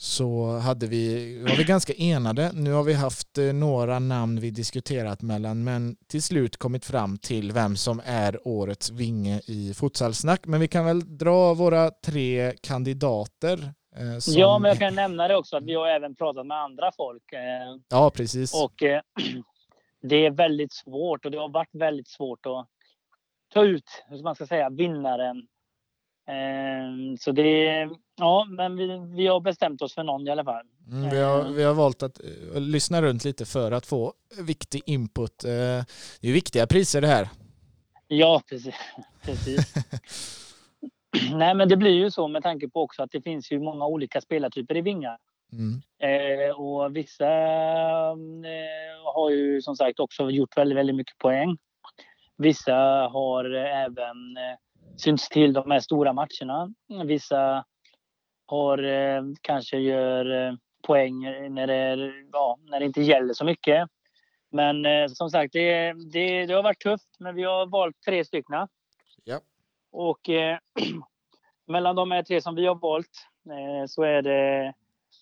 så 0.00 0.58
hade 0.58 0.86
vi, 0.86 1.38
var 1.42 1.56
vi 1.56 1.64
ganska 1.64 1.92
enade. 1.92 2.50
Nu 2.54 2.72
har 2.72 2.82
vi 2.82 2.94
haft 2.94 3.38
eh, 3.38 3.44
några 3.44 3.98
namn 3.98 4.40
vi 4.40 4.50
diskuterat 4.50 5.22
mellan 5.22 5.64
men 5.64 5.96
till 6.08 6.22
slut 6.22 6.56
kommit 6.56 6.84
fram 6.84 7.18
till 7.18 7.52
vem 7.52 7.76
som 7.76 8.00
är 8.04 8.48
årets 8.48 8.90
vinge 8.90 9.40
i 9.46 9.74
futsalsnack. 9.74 10.46
Men 10.46 10.60
vi 10.60 10.68
kan 10.68 10.84
väl 10.84 11.18
dra 11.18 11.54
våra 11.54 11.90
tre 11.90 12.52
kandidater. 12.62 13.72
Eh, 13.96 14.18
som... 14.18 14.34
Ja, 14.34 14.58
men 14.58 14.68
jag 14.68 14.78
kan 14.78 14.94
nämna 14.94 15.28
det 15.28 15.36
också 15.36 15.56
att 15.56 15.64
vi 15.64 15.74
har 15.74 15.88
även 15.88 16.14
pratat 16.14 16.46
med 16.46 16.56
andra 16.56 16.92
folk. 16.96 17.32
Eh, 17.32 17.80
ja, 17.88 18.10
precis. 18.10 18.54
Och 18.54 18.82
eh, 18.82 19.00
det 20.02 20.26
är 20.26 20.30
väldigt 20.30 20.72
svårt 20.72 21.24
och 21.24 21.30
det 21.30 21.38
har 21.38 21.48
varit 21.48 21.74
väldigt 21.74 22.08
svårt 22.08 22.46
att 22.46 22.66
ta 23.54 23.64
ut, 23.64 24.04
hur 24.08 24.22
man 24.22 24.34
ska 24.34 24.46
säga, 24.46 24.70
vinnaren 24.70 25.46
så 27.18 27.32
det, 27.32 27.88
ja, 28.16 28.46
men 28.50 28.76
vi, 28.76 28.86
vi 29.16 29.26
har 29.26 29.40
bestämt 29.40 29.82
oss 29.82 29.94
för 29.94 30.02
någon 30.02 30.26
i 30.28 30.30
alla 30.30 30.44
fall. 30.44 30.66
Mm, 30.90 31.10
vi, 31.10 31.18
har, 31.18 31.40
ehm. 31.40 31.54
vi 31.54 31.62
har 31.62 31.74
valt 31.74 32.02
att 32.02 32.20
uh, 32.20 32.60
lyssna 32.60 33.02
runt 33.02 33.24
lite 33.24 33.44
för 33.46 33.72
att 33.72 33.86
få 33.86 34.12
viktig 34.40 34.82
input. 34.86 35.44
Uh, 35.44 35.50
det 36.20 36.28
är 36.28 36.32
viktiga 36.32 36.66
priser 36.66 37.00
det 37.00 37.06
här. 37.06 37.28
Ja, 38.08 38.42
precis. 38.48 38.74
precis. 39.24 39.74
Nej, 41.32 41.54
men 41.54 41.68
det 41.68 41.76
blir 41.76 41.94
ju 41.94 42.10
så 42.10 42.28
med 42.28 42.42
tanke 42.42 42.68
på 42.68 42.82
också 42.82 43.02
att 43.02 43.10
det 43.10 43.22
finns 43.22 43.52
ju 43.52 43.60
många 43.60 43.86
olika 43.86 44.20
spelartyper 44.20 44.76
i 44.76 44.80
vingar. 44.80 45.18
Mm. 45.52 45.82
Eh, 46.02 46.60
och 46.60 46.96
vissa 46.96 47.30
eh, 48.44 49.12
har 49.14 49.30
ju 49.30 49.62
som 49.62 49.76
sagt 49.76 50.00
också 50.00 50.30
gjort 50.30 50.56
väldigt, 50.56 50.78
väldigt 50.78 50.96
mycket 50.96 51.18
poäng. 51.18 51.58
Vissa 52.36 52.74
har 53.12 53.44
även 53.54 54.36
eh, 54.36 54.56
syns 55.00 55.28
till 55.28 55.52
de 55.52 55.70
här 55.70 55.80
stora 55.80 56.12
matcherna. 56.12 56.74
Vissa 57.04 57.64
har 58.46 58.82
eh, 58.82 59.22
kanske 59.40 59.78
gör 59.78 60.46
eh, 60.46 60.54
poäng 60.86 61.20
när 61.54 61.66
det, 61.66 62.12
ja, 62.32 62.58
när 62.62 62.80
det 62.80 62.86
inte 62.86 63.02
gäller 63.02 63.34
så 63.34 63.44
mycket. 63.44 63.88
Men 64.50 64.86
eh, 64.86 65.06
som 65.08 65.30
sagt, 65.30 65.52
det, 65.52 65.92
det, 66.12 66.46
det, 66.46 66.54
har 66.54 66.62
varit 66.62 66.80
tufft, 66.80 67.16
men 67.18 67.34
vi 67.34 67.44
har 67.44 67.66
valt 67.66 67.96
tre 68.06 68.24
stycken. 68.24 68.68
Ja. 69.24 69.40
Och 69.90 70.28
eh, 70.28 70.58
mellan 71.66 71.96
de 71.96 72.10
här 72.10 72.22
tre 72.22 72.40
som 72.40 72.54
vi 72.54 72.66
har 72.66 72.74
valt 72.74 73.28
eh, 73.50 73.86
så 73.86 74.02
är 74.02 74.22
det 74.22 74.74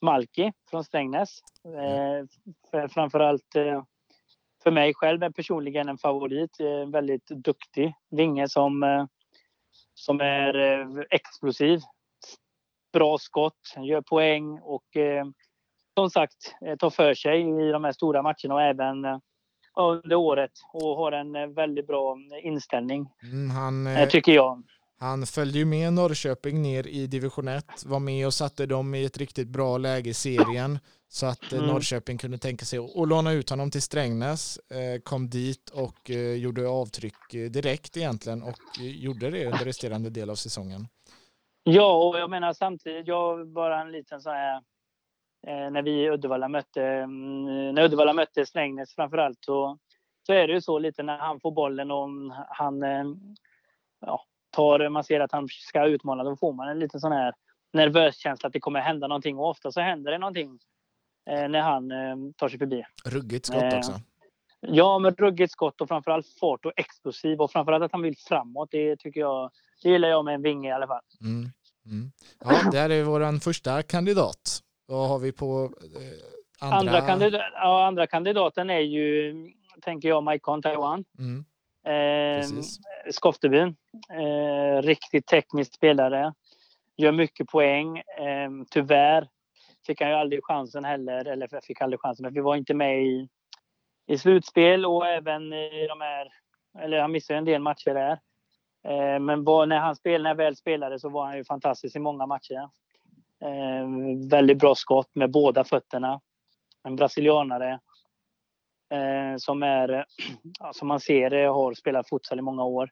Malki 0.02 0.52
från 0.70 0.84
Strängnäs. 0.84 1.40
Eh, 1.64 2.26
för, 2.70 2.88
framförallt 2.88 3.56
för 4.62 4.70
mig 4.70 4.94
själv 4.94 5.22
är 5.22 5.30
personligen 5.30 5.88
en 5.88 5.98
favorit. 5.98 6.60
Eh, 6.60 6.90
väldigt 6.90 7.26
duktig 7.26 7.94
vinge 8.10 8.48
som 8.48 8.82
som 10.06 10.20
är 10.20 10.54
eh, 10.54 10.88
explosiv. 11.10 11.80
Bra 12.92 13.18
skott, 13.18 13.74
gör 13.76 14.00
poäng 14.00 14.58
och 14.62 14.96
eh, 14.96 15.26
som 15.94 16.10
sagt 16.10 16.54
eh, 16.66 16.76
tar 16.76 16.90
för 16.90 17.14
sig 17.14 17.40
i 17.40 17.72
de 17.72 17.84
här 17.84 17.92
stora 17.92 18.22
matcherna 18.22 18.54
och 18.54 18.62
även 18.62 19.20
under 19.78 20.16
året 20.16 20.50
och 20.72 20.96
har 20.96 21.12
en 21.12 21.54
väldigt 21.54 21.86
bra 21.86 22.16
inställning. 22.42 23.08
Mm, 23.22 23.50
han, 23.50 24.08
tycker 24.10 24.32
jag. 24.32 24.62
Han 24.98 25.26
följde 25.26 25.58
ju 25.58 25.64
med 25.64 25.92
Norrköping 25.92 26.62
ner 26.62 26.86
i 26.86 27.06
division 27.06 27.48
1, 27.48 27.84
var 27.86 28.00
med 28.00 28.26
och 28.26 28.34
satte 28.34 28.66
dem 28.66 28.94
i 28.94 29.04
ett 29.04 29.18
riktigt 29.18 29.48
bra 29.48 29.78
läge 29.78 30.10
i 30.10 30.14
serien 30.14 30.78
så 31.08 31.26
att 31.26 31.52
mm. 31.52 31.66
Norrköping 31.66 32.18
kunde 32.18 32.38
tänka 32.38 32.64
sig 32.64 32.78
att 32.78 33.08
låna 33.08 33.32
ut 33.32 33.50
honom 33.50 33.70
till 33.70 33.82
Strängnäs, 33.82 34.60
kom 35.04 35.30
dit 35.30 35.70
och 35.70 36.10
gjorde 36.38 36.68
avtryck 36.68 37.30
direkt 37.30 37.96
egentligen 37.96 38.42
och 38.42 38.58
gjorde 38.80 39.30
det 39.30 39.46
under 39.46 39.64
resterande 39.64 40.10
del 40.10 40.30
av 40.30 40.34
säsongen. 40.34 40.88
Ja, 41.62 42.08
och 42.08 42.18
jag 42.18 42.30
menar 42.30 42.52
samtidigt, 42.52 43.06
jag 43.06 43.48
bara 43.48 43.80
en 43.80 43.92
liten 43.92 44.20
sån 44.20 44.32
här 44.32 44.62
när 45.70 45.82
vi 45.82 45.90
i 45.90 46.10
Uddevalla 46.10 46.48
mötte, 46.48 46.82
mm, 46.82 47.74
när 47.74 47.84
Uddevalla 47.84 48.12
mötte 48.12 48.46
Strängnäs 48.46 48.94
framförallt 48.94 49.44
så, 49.44 49.78
så 50.26 50.32
är 50.32 50.46
det 50.46 50.54
ju 50.54 50.60
så 50.60 50.78
lite 50.78 51.02
när 51.02 51.18
han 51.18 51.40
får 51.40 51.50
bollen 51.50 51.90
och 51.90 52.08
han 52.48 52.82
ja, 54.00 54.24
tar, 54.56 54.88
man 54.88 55.04
ser 55.04 55.20
att 55.20 55.32
han 55.32 55.48
ska 55.48 55.86
utmana, 55.86 56.24
då 56.24 56.36
får 56.36 56.52
man 56.52 56.68
en 56.68 56.78
liten 56.78 57.00
sån 57.00 57.12
här 57.12 57.34
nervös 57.72 58.16
känsla 58.16 58.46
att 58.46 58.52
det 58.52 58.60
kommer 58.60 58.80
hända 58.80 59.06
någonting 59.06 59.38
och 59.38 59.50
ofta 59.50 59.72
så 59.72 59.80
händer 59.80 60.12
det 60.12 60.18
någonting 60.18 60.58
eh, 61.30 61.48
när 61.48 61.60
han 61.60 61.88
tar 62.36 62.48
sig 62.48 62.58
förbi. 62.58 62.84
Ruggigt 63.04 63.46
skott 63.46 63.72
också. 63.72 64.00
Ja, 64.60 64.98
med 64.98 65.20
ruggigt 65.20 65.52
skott 65.52 65.80
och 65.80 65.88
framförallt 65.88 66.26
fart 66.40 66.66
och 66.66 66.72
explosiv 66.76 67.40
och 67.40 67.50
framförallt 67.50 67.84
att 67.84 67.92
han 67.92 68.02
vill 68.02 68.16
framåt. 68.28 68.68
Det 68.70 68.96
tycker 68.96 69.20
jag, 69.20 69.50
det 69.82 69.90
gillar 69.90 70.08
jag 70.08 70.24
med 70.24 70.34
en 70.34 70.42
vinge 70.42 70.68
i 70.68 70.72
alla 70.72 70.86
fall. 70.86 71.02
Mm. 71.20 71.50
Mm. 71.86 72.12
Ja, 72.44 72.70
det 72.72 72.78
här 72.78 72.90
är 72.90 73.04
vår 73.04 73.40
första 73.40 73.82
kandidat. 73.82 74.60
Vad 74.86 75.08
har 75.08 75.18
vi 75.18 75.32
på 75.32 75.72
eh, 75.96 76.70
andra? 76.70 76.78
Andra, 76.78 77.06
kandidat, 77.06 77.42
ja, 77.54 77.86
andra 77.86 78.06
kandidaten 78.06 78.70
är 78.70 78.80
ju, 78.80 79.34
tänker 79.80 80.08
jag, 80.08 80.22
Maikon 80.22 80.62
Taiwan. 80.62 81.04
Mm. 81.18 81.44
Eh, 81.86 82.46
Skoftebyn. 83.10 83.76
Eh, 84.10 84.82
riktigt 84.82 85.26
teknisk 85.26 85.74
spelare. 85.74 86.34
Gör 86.96 87.12
mycket 87.12 87.48
poäng. 87.48 87.98
Eh, 87.98 88.50
tyvärr 88.70 89.28
fick 89.86 90.00
han 90.00 90.10
ju 90.10 90.16
aldrig 90.16 90.44
chansen 90.44 90.84
heller, 90.84 91.24
eller 91.24 91.60
fick 91.62 91.80
aldrig 91.80 92.00
chansen, 92.00 92.22
men 92.22 92.34
vi 92.34 92.40
var 92.40 92.56
inte 92.56 92.74
med 92.74 93.02
i, 93.02 93.28
i 94.06 94.18
slutspel 94.18 94.86
och 94.86 95.06
även 95.06 95.52
i 95.52 95.86
de 95.88 96.00
här, 96.00 96.28
eller 96.78 97.00
han 97.00 97.12
missade 97.12 97.38
en 97.38 97.44
del 97.44 97.62
matcher 97.62 97.94
där. 97.94 98.18
Eh, 98.84 99.20
men 99.20 99.44
när 99.44 99.78
han 99.78 99.96
spelade, 99.96 100.22
när 100.22 100.30
han 100.30 100.36
väl 100.36 100.56
spelade 100.56 101.00
så 101.00 101.08
var 101.08 101.26
han 101.26 101.36
ju 101.36 101.44
fantastisk 101.44 101.96
i 101.96 101.98
många 101.98 102.26
matcher. 102.26 102.68
Eh, 103.40 103.88
väldigt 104.30 104.58
bra 104.58 104.74
skott 104.74 105.10
med 105.14 105.30
båda 105.30 105.64
fötterna. 105.64 106.20
En 106.84 106.96
brasilianare 106.96 107.70
eh, 107.70 107.78
som 109.38 109.62
är, 109.62 110.04
som 110.72 110.88
man 110.88 111.00
ser 111.00 111.46
har 111.46 111.74
spelat 111.74 112.08
futsal 112.08 112.38
i 112.38 112.42
många 112.42 112.64
år. 112.64 112.90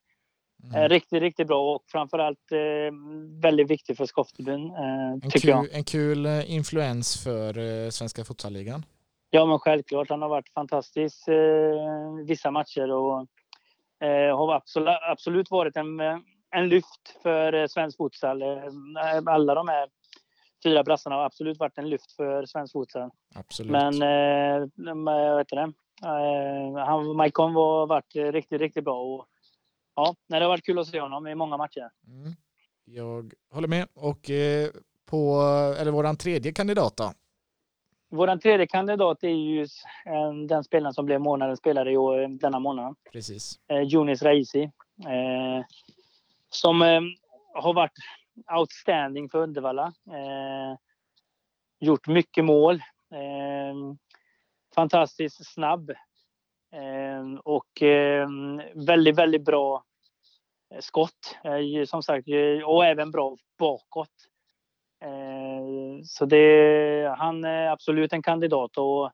Mm. 0.75 0.89
Riktigt, 0.89 1.23
riktigt 1.23 1.47
bra 1.47 1.75
och 1.75 1.83
framförallt 1.93 2.53
eh, 2.53 2.95
väldigt 3.43 3.71
viktig 3.71 3.97
för 3.97 4.07
Skoftebyn, 4.07 4.67
eh, 4.67 5.31
tycker 5.31 5.49
jag. 5.49 5.73
En 5.73 5.85
kul 5.85 6.27
influens 6.47 7.25
för 7.25 7.59
eh, 7.59 7.91
Svenska 7.91 8.25
Futsalligan. 8.25 8.85
Ja, 9.31 9.47
men 9.47 9.59
självklart. 9.59 10.11
Han 10.11 10.23
har 10.23 10.29
varit 10.29 10.49
fantastisk 10.49 11.29
eh, 11.29 12.27
vissa 12.27 12.51
matcher 12.51 12.91
och 12.93 13.27
Eh, 14.05 14.37
har 14.37 14.55
absolut, 14.55 14.99
absolut 15.11 15.51
varit 15.51 15.77
en, 15.77 16.01
en 16.51 16.69
lyft 16.69 17.19
för 17.23 17.53
eh, 17.53 17.67
svensk 17.67 17.97
futsal. 17.97 18.43
Eh, 18.43 18.49
alla 19.27 19.55
de 19.55 19.69
här 19.69 19.89
fyra 20.65 20.83
brassarna 20.83 21.17
har 21.17 21.25
absolut 21.25 21.59
varit 21.59 21.79
en 21.79 21.89
lyft 21.89 22.13
för 22.13 22.47
svensk 22.47 22.73
futsal. 22.73 23.11
Absolut. 23.35 23.73
Men, 23.73 23.95
eh, 23.95 25.37
vet 25.37 25.49
det, 25.49 25.73
han, 26.87 27.17
Maikon 27.17 27.55
har 27.55 27.87
varit 27.87 28.15
riktigt, 28.15 28.61
riktigt 28.61 28.85
bra. 28.85 29.01
Och, 29.01 29.27
ja, 29.97 30.15
det 30.27 30.35
har 30.35 30.49
varit 30.49 30.67
kul 30.67 30.79
att 30.79 30.87
se 30.87 31.01
honom 31.01 31.27
i 31.27 31.35
många 31.35 31.57
matcher. 31.57 31.91
Mm. 32.07 32.33
Jag 32.85 33.35
håller 33.51 33.69
med. 33.69 33.89
Och 33.95 34.31
eh, 34.31 34.71
på, 35.07 35.41
eller 35.81 35.91
våran 35.91 36.17
tredje 36.17 36.53
kandidat 36.53 36.97
då? 36.97 37.13
Vår 38.09 38.37
tredje 38.37 38.67
kandidat 38.67 39.25
är 39.25 39.29
ju 39.29 39.67
den 40.49 40.65
spelaren 40.65 40.95
som 40.95 41.07
blev 41.07 41.21
månadens 41.21 41.59
spelare 41.59 41.93
i 41.93 41.97
år, 41.97 42.39
denna 42.39 42.59
månad. 42.59 42.97
Precis. 43.13 43.61
Eh, 43.69 44.23
Raisi. 44.23 44.63
Eh, 45.07 45.65
som 46.49 46.83
eh, 46.83 47.01
har 47.55 47.75
varit 47.75 47.99
outstanding 48.59 49.29
för 49.31 49.43
Uddevalla. 49.43 49.87
Eh, 50.07 50.79
gjort 51.81 52.07
mycket 52.07 52.45
mål. 52.45 52.83
Fantastiskt 54.75 55.53
snabb. 55.53 55.91
Eh, 56.73 57.39
och 57.45 57.83
eh, 57.83 58.29
väldigt, 58.75 59.19
väldigt 59.19 59.45
bra 59.45 59.85
eh, 60.75 60.81
skott. 60.81 61.37
Eh, 61.45 61.85
som 61.85 62.03
sagt, 62.03 62.29
och 62.67 62.85
även 62.85 63.11
bra 63.11 63.37
bakåt. 63.59 64.11
Ehm, 65.05 66.05
så 66.05 66.27
det, 66.27 67.15
han 67.19 67.45
är 67.45 67.67
absolut 67.67 68.13
en 68.13 68.23
kandidat 68.23 68.77
och, 68.77 69.11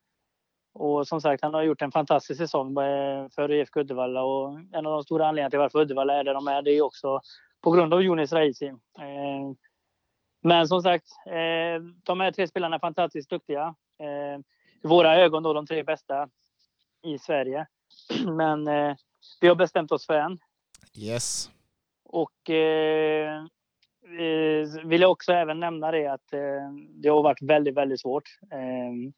och 0.74 1.08
som 1.08 1.20
sagt, 1.20 1.42
han 1.42 1.54
har 1.54 1.62
gjort 1.62 1.82
en 1.82 1.92
fantastisk 1.92 2.38
säsong 2.38 2.78
eh, 2.78 3.28
för 3.34 3.52
IFK 3.52 3.80
Uddevalla 3.80 4.22
och 4.22 4.58
en 4.72 4.86
av 4.86 4.92
de 4.92 5.02
stora 5.02 5.28
anledningarna 5.28 5.50
till 5.50 5.58
varför 5.58 5.80
Uddevalla 5.80 6.14
är 6.14 6.24
där 6.24 6.34
de 6.34 6.48
är, 6.48 6.62
det 6.62 6.70
är 6.70 6.82
också 6.82 7.20
på 7.62 7.70
grund 7.70 7.94
av 7.94 8.02
Jonis 8.02 8.32
Raisi. 8.32 8.66
Eh, 8.98 9.50
men 10.42 10.68
som 10.68 10.82
sagt, 10.82 11.06
eh, 11.26 11.82
de 12.02 12.20
här 12.20 12.32
tre 12.32 12.48
spelarna 12.48 12.76
är 12.76 12.80
fantastiskt 12.80 13.30
duktiga. 13.30 13.74
Ehm, 14.02 14.44
Eh, 14.82 14.84
I 14.84 14.88
våra 14.88 15.16
ögon 15.16 15.42
då 15.42 15.52
de 15.52 15.66
tre 15.66 15.82
bästa 15.82 16.28
i 17.02 17.18
Sverige. 17.18 17.66
Men 18.26 18.64
vi 19.40 19.48
har 19.48 19.54
bestämt 19.54 19.92
oss 19.92 20.06
för 20.06 20.14
en. 20.14 20.38
Yes. 20.96 21.50
Och 22.04 22.50
eh, 22.50 23.44
vill 24.84 25.00
jag 25.00 25.10
också 25.10 25.32
även 25.32 25.60
nämna 25.60 25.90
det 25.90 26.06
att 26.06 26.32
eh, 26.32 26.72
det 26.88 27.08
har 27.08 27.22
varit 27.22 27.42
väldigt, 27.42 27.74
väldigt 27.74 28.00
svårt. 28.00 28.24
Eh, 28.52 29.12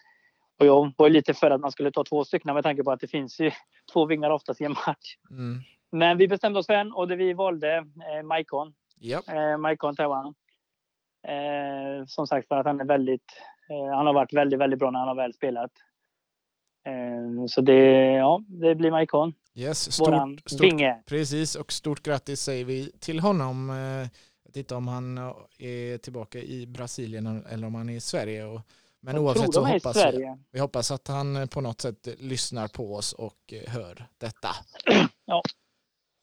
och 0.59 0.66
jag 0.66 0.92
var 0.96 1.09
lite 1.09 1.35
för 1.35 1.51
att 1.51 1.61
man 1.61 1.72
skulle 1.72 1.92
ta 1.92 2.05
två 2.05 2.25
stycken 2.25 2.55
med 2.55 2.62
tanke 2.62 2.85
på 2.85 2.92
att 2.92 3.01
det 3.01 3.09
finns 3.09 3.40
ju 3.40 3.51
två 3.92 4.07
vingar 4.07 4.31
oftast 4.31 4.61
i 4.61 4.64
en 4.64 4.77
match. 4.87 5.16
Mm. 5.31 5.61
Men 5.92 6.18
vi 6.18 6.29
bestämde 6.29 6.59
oss 6.59 6.66
för 6.66 6.75
en 6.75 6.92
och 6.92 7.09
det 7.09 7.16
vi 7.16 7.33
valde 7.33 7.77
eh, 7.77 8.22
Maikon. 8.22 8.75
Yep. 9.01 9.29
Eh, 9.29 9.57
Maikon 9.57 9.96
Taiwan. 9.96 10.35
Eh, 11.29 12.07
som 12.07 12.27
sagt 12.27 12.48
för 12.48 12.57
att 12.57 12.66
han 12.66 12.81
är 12.81 12.85
väldigt, 12.85 13.33
eh, 13.62 13.62
han 13.95 14.07
har 14.07 14.15
varit 14.15 14.33
väldigt, 14.33 14.59
väldigt 14.59 14.79
bra 14.79 14.91
när 14.91 14.99
han 14.99 15.09
har 15.09 15.15
väl 15.15 15.35
spelat. 15.35 15.71
Eh, 16.87 17.47
så 17.49 17.61
det, 17.61 18.13
ja, 18.13 18.45
det 18.49 18.75
blir 18.75 18.91
Maikon. 18.91 19.35
Yes, 19.55 19.93
stort, 19.93 20.09
Våran 20.09 20.39
stort, 20.47 20.61
vinge. 20.61 21.03
Precis, 21.07 21.55
och 21.55 21.73
stort 21.73 22.03
grattis 22.03 22.41
säger 22.41 22.65
vi 22.65 22.93
till 23.01 23.21
honom. 23.21 23.71
Eh, 23.71 24.09
vet 24.47 24.57
inte 24.57 24.75
om 24.75 24.89
han 24.89 25.19
är 25.59 25.99
tillbaka 25.99 26.39
i 26.39 26.67
Brasilien 26.67 27.45
eller 27.51 27.67
om 27.67 27.75
han 27.75 27.89
är 27.89 27.97
i 27.97 28.01
Sverige. 28.01 28.63
Men 29.01 29.15
jag 29.15 29.25
oavsett 29.25 29.55
så 29.55 29.65
hoppas 29.65 29.97
vi, 29.97 30.37
vi 30.51 30.61
hoppas 30.61 30.91
att 30.91 31.09
han 31.09 31.49
på 31.49 31.61
något 31.61 31.81
sätt 31.81 32.09
lyssnar 32.19 32.69
på 32.69 32.95
oss 32.95 33.13
och 33.13 33.55
hör 33.67 34.07
detta. 34.19 34.49
Ja. 35.25 35.43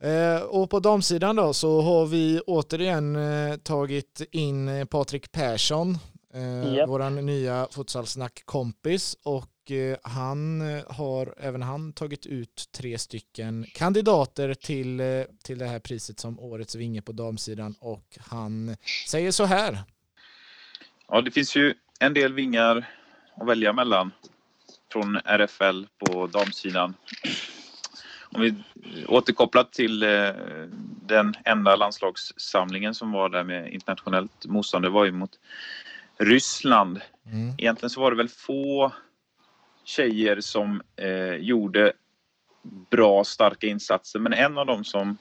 Eh, 0.04 0.42
och 0.42 0.70
på 0.70 0.80
damsidan 0.80 1.36
då 1.36 1.54
så 1.54 1.82
har 1.82 2.06
vi 2.06 2.42
återigen 2.48 3.16
eh, 3.16 3.56
tagit 3.56 4.22
in 4.32 4.88
Patrik 4.88 5.32
Persson, 5.32 5.98
eh, 6.34 6.74
yep. 6.74 6.90
våran 6.90 7.26
nya 7.26 7.68
futsalsnack-kompis 7.72 9.18
och 9.24 9.50
Eh, 9.72 9.98
han 10.04 10.62
eh, 10.62 10.84
har 10.90 11.34
även 11.38 11.62
han 11.62 11.94
tagit 11.94 12.26
ut 12.26 12.70
tre 12.72 12.98
stycken 12.98 13.66
kandidater 13.74 14.54
till, 14.54 15.00
eh, 15.00 15.24
till 15.44 15.60
det 15.60 15.66
här 15.66 15.80
priset 15.80 16.20
som 16.20 16.40
årets 16.40 16.76
vinge 16.76 17.02
på 17.02 17.12
damsidan 17.12 17.76
och 17.80 18.18
han 18.20 18.76
säger 19.08 19.32
så 19.32 19.46
här. 19.46 19.78
Ja, 21.08 21.22
det 21.22 21.32
finns 21.32 21.56
ju 21.56 21.74
en 22.00 22.14
del 22.14 22.34
vingar 22.34 22.86
att 23.36 23.48
välja 23.48 23.74
mellan 23.74 24.12
från 24.92 25.16
RFL 25.16 25.84
på 26.00 26.28
damsidan. 26.28 26.94
Om 28.32 28.42
vi 28.42 28.56
återkopplar 29.08 29.64
till 29.64 30.00
den 31.06 31.34
enda 31.46 31.76
landslagssamlingen 31.76 32.96
som 32.96 33.12
var 33.12 33.30
där 33.30 33.44
med 33.44 33.74
internationellt 33.74 34.46
motstånd, 34.46 34.86
det 34.86 34.90
var 34.90 35.06
ju 35.06 35.12
mot 35.12 35.32
Ryssland. 36.20 37.02
Mm. 37.26 37.54
Egentligen 37.58 37.90
så 37.90 38.02
var 38.02 38.12
det 38.12 38.18
väl 38.18 38.30
få 38.30 38.92
tjejer 39.84 40.42
som 40.42 40.82
eh, 40.96 41.36
gjorde 41.36 41.94
bra, 42.92 43.24
starka 43.24 43.68
insatser. 43.68 44.20
Men 44.20 44.34
en 44.34 44.58
av 44.58 44.66
dem 44.66 44.84
som 44.84 45.18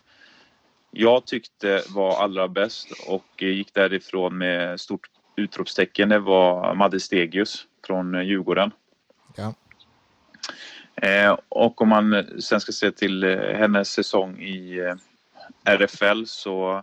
jag 0.90 1.26
tyckte 1.26 1.82
var 1.88 2.22
allra 2.22 2.48
bäst 2.48 2.88
och 3.06 3.42
gick 3.42 3.74
därifrån 3.74 4.38
med 4.38 4.80
stort 4.80 5.11
utropstecken, 5.37 6.08
det 6.08 6.18
var 6.18 6.74
Madde 6.74 7.00
Stegius 7.00 7.66
från 7.87 8.26
Djurgården. 8.26 8.70
Ja. 9.37 9.54
Eh, 11.02 11.38
och 11.48 11.82
om 11.82 11.88
man 11.88 12.26
sen 12.40 12.61
ska 12.61 12.72
se 12.72 12.90
till 12.90 13.24
eh, 13.24 13.38
hennes 13.38 13.90
säsong 13.90 14.40
i 14.40 14.78
eh, 14.78 14.94
RFL 15.64 16.24
så 16.26 16.82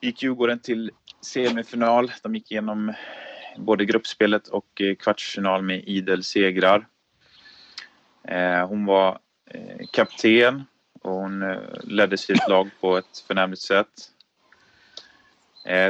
gick 0.00 0.22
Djurgården 0.22 0.58
till 0.58 0.90
semifinal. 1.24 2.12
De 2.22 2.34
gick 2.34 2.50
igenom 2.50 2.94
både 3.56 3.84
gruppspelet 3.84 4.48
och 4.48 4.80
eh, 4.80 4.94
kvartsfinal 4.94 5.62
med 5.62 5.84
idel 5.88 6.24
segrar. 6.24 6.86
Eh, 8.28 8.68
hon 8.68 8.86
var 8.86 9.18
eh, 9.50 9.86
kapten 9.92 10.64
och 11.02 11.12
hon 11.12 11.56
ledde 11.82 12.18
sitt 12.18 12.48
lag 12.48 12.70
på 12.80 12.96
ett 12.96 13.18
förnämligt 13.26 13.62
sätt. 13.62 14.10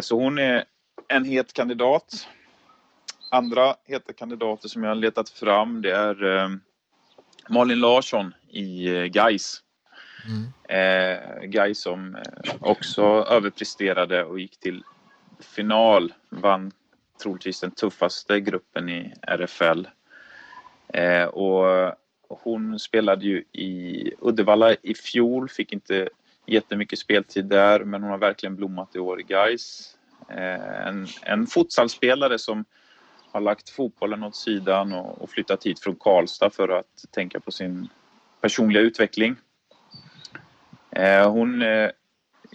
Så 0.01 0.21
hon 0.21 0.39
är 0.39 0.65
en 1.09 1.25
het 1.25 1.53
kandidat. 1.53 2.29
Andra 3.31 3.77
heta 3.85 4.13
kandidater 4.13 4.69
som 4.69 4.83
jag 4.83 4.91
har 4.91 4.95
letat 4.95 5.31
fram 5.31 5.83
det 5.83 5.95
är 5.95 6.49
Malin 7.49 7.81
Larsson 7.81 8.35
i 8.51 8.89
Gais. 9.09 9.63
Mm. 10.27 11.51
Gais 11.51 11.81
som 11.81 12.17
också 12.61 13.03
överpresterade 13.31 14.25
och 14.25 14.41
gick 14.41 14.61
till 14.61 14.85
final. 15.45 16.13
Vann 16.29 16.73
troligtvis 17.23 17.61
den 17.61 17.71
tuffaste 17.71 18.41
gruppen 18.41 18.89
i 18.89 19.15
RFL. 19.23 19.87
Eh, 20.89 21.25
och 21.25 21.95
hon 22.29 22.79
spelade 22.79 23.25
ju 23.25 23.45
i 23.53 24.13
Uddevalla 24.21 24.75
i 24.83 24.95
fjol, 24.95 25.49
fick 25.49 25.73
inte 25.73 26.09
jättemycket 26.47 26.99
speltid 26.99 27.45
där, 27.45 27.85
men 27.85 28.03
hon 28.03 28.11
har 28.11 28.19
verkligen 28.19 28.57
blommat 28.57 28.97
i 28.97 28.99
år 28.99 29.21
i 29.21 29.23
Gais. 29.23 29.97
Eh, 30.29 30.87
en, 30.87 31.07
en 31.23 31.47
futsalspelare 31.47 32.39
som 32.39 32.65
har 33.33 33.41
lagt 33.41 33.71
fotbollen 33.71 34.23
åt 34.23 34.37
sidan 34.37 34.93
och, 34.93 35.23
och 35.23 35.31
flyttat 35.31 35.67
hit 35.67 35.81
från 35.81 35.97
Karlstad 35.97 36.51
för 36.51 36.69
att 36.69 37.05
tänka 37.11 37.41
på 37.41 37.51
sin 37.51 37.89
personliga 38.41 38.83
utveckling. 38.83 39.37
Eh, 40.91 41.31
hon 41.31 41.63
är 41.63 41.93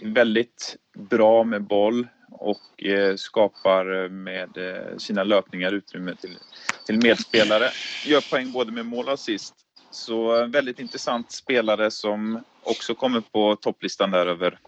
väldigt 0.02 0.76
bra 0.94 1.44
med 1.44 1.62
boll 1.62 2.06
och 2.40 2.84
eh, 2.84 3.16
skapar 3.16 4.08
med 4.08 4.56
eh, 4.56 4.96
sina 4.96 5.24
löpningar 5.24 5.72
utrymme 5.72 6.14
till, 6.14 6.38
till 6.86 6.98
medspelare. 7.02 7.70
Gör 8.06 8.30
poäng 8.30 8.52
både 8.52 8.72
med 8.72 8.86
mål 8.86 9.06
och 9.06 9.12
assist. 9.12 9.54
Så 9.90 10.46
väldigt 10.46 10.78
intressant 10.78 11.32
spelare 11.32 11.90
som 11.90 12.44
också 12.62 12.94
kommer 12.94 13.20
på 13.20 13.56
topplistan 13.56 14.10
där 14.10 14.26
över 14.26 14.58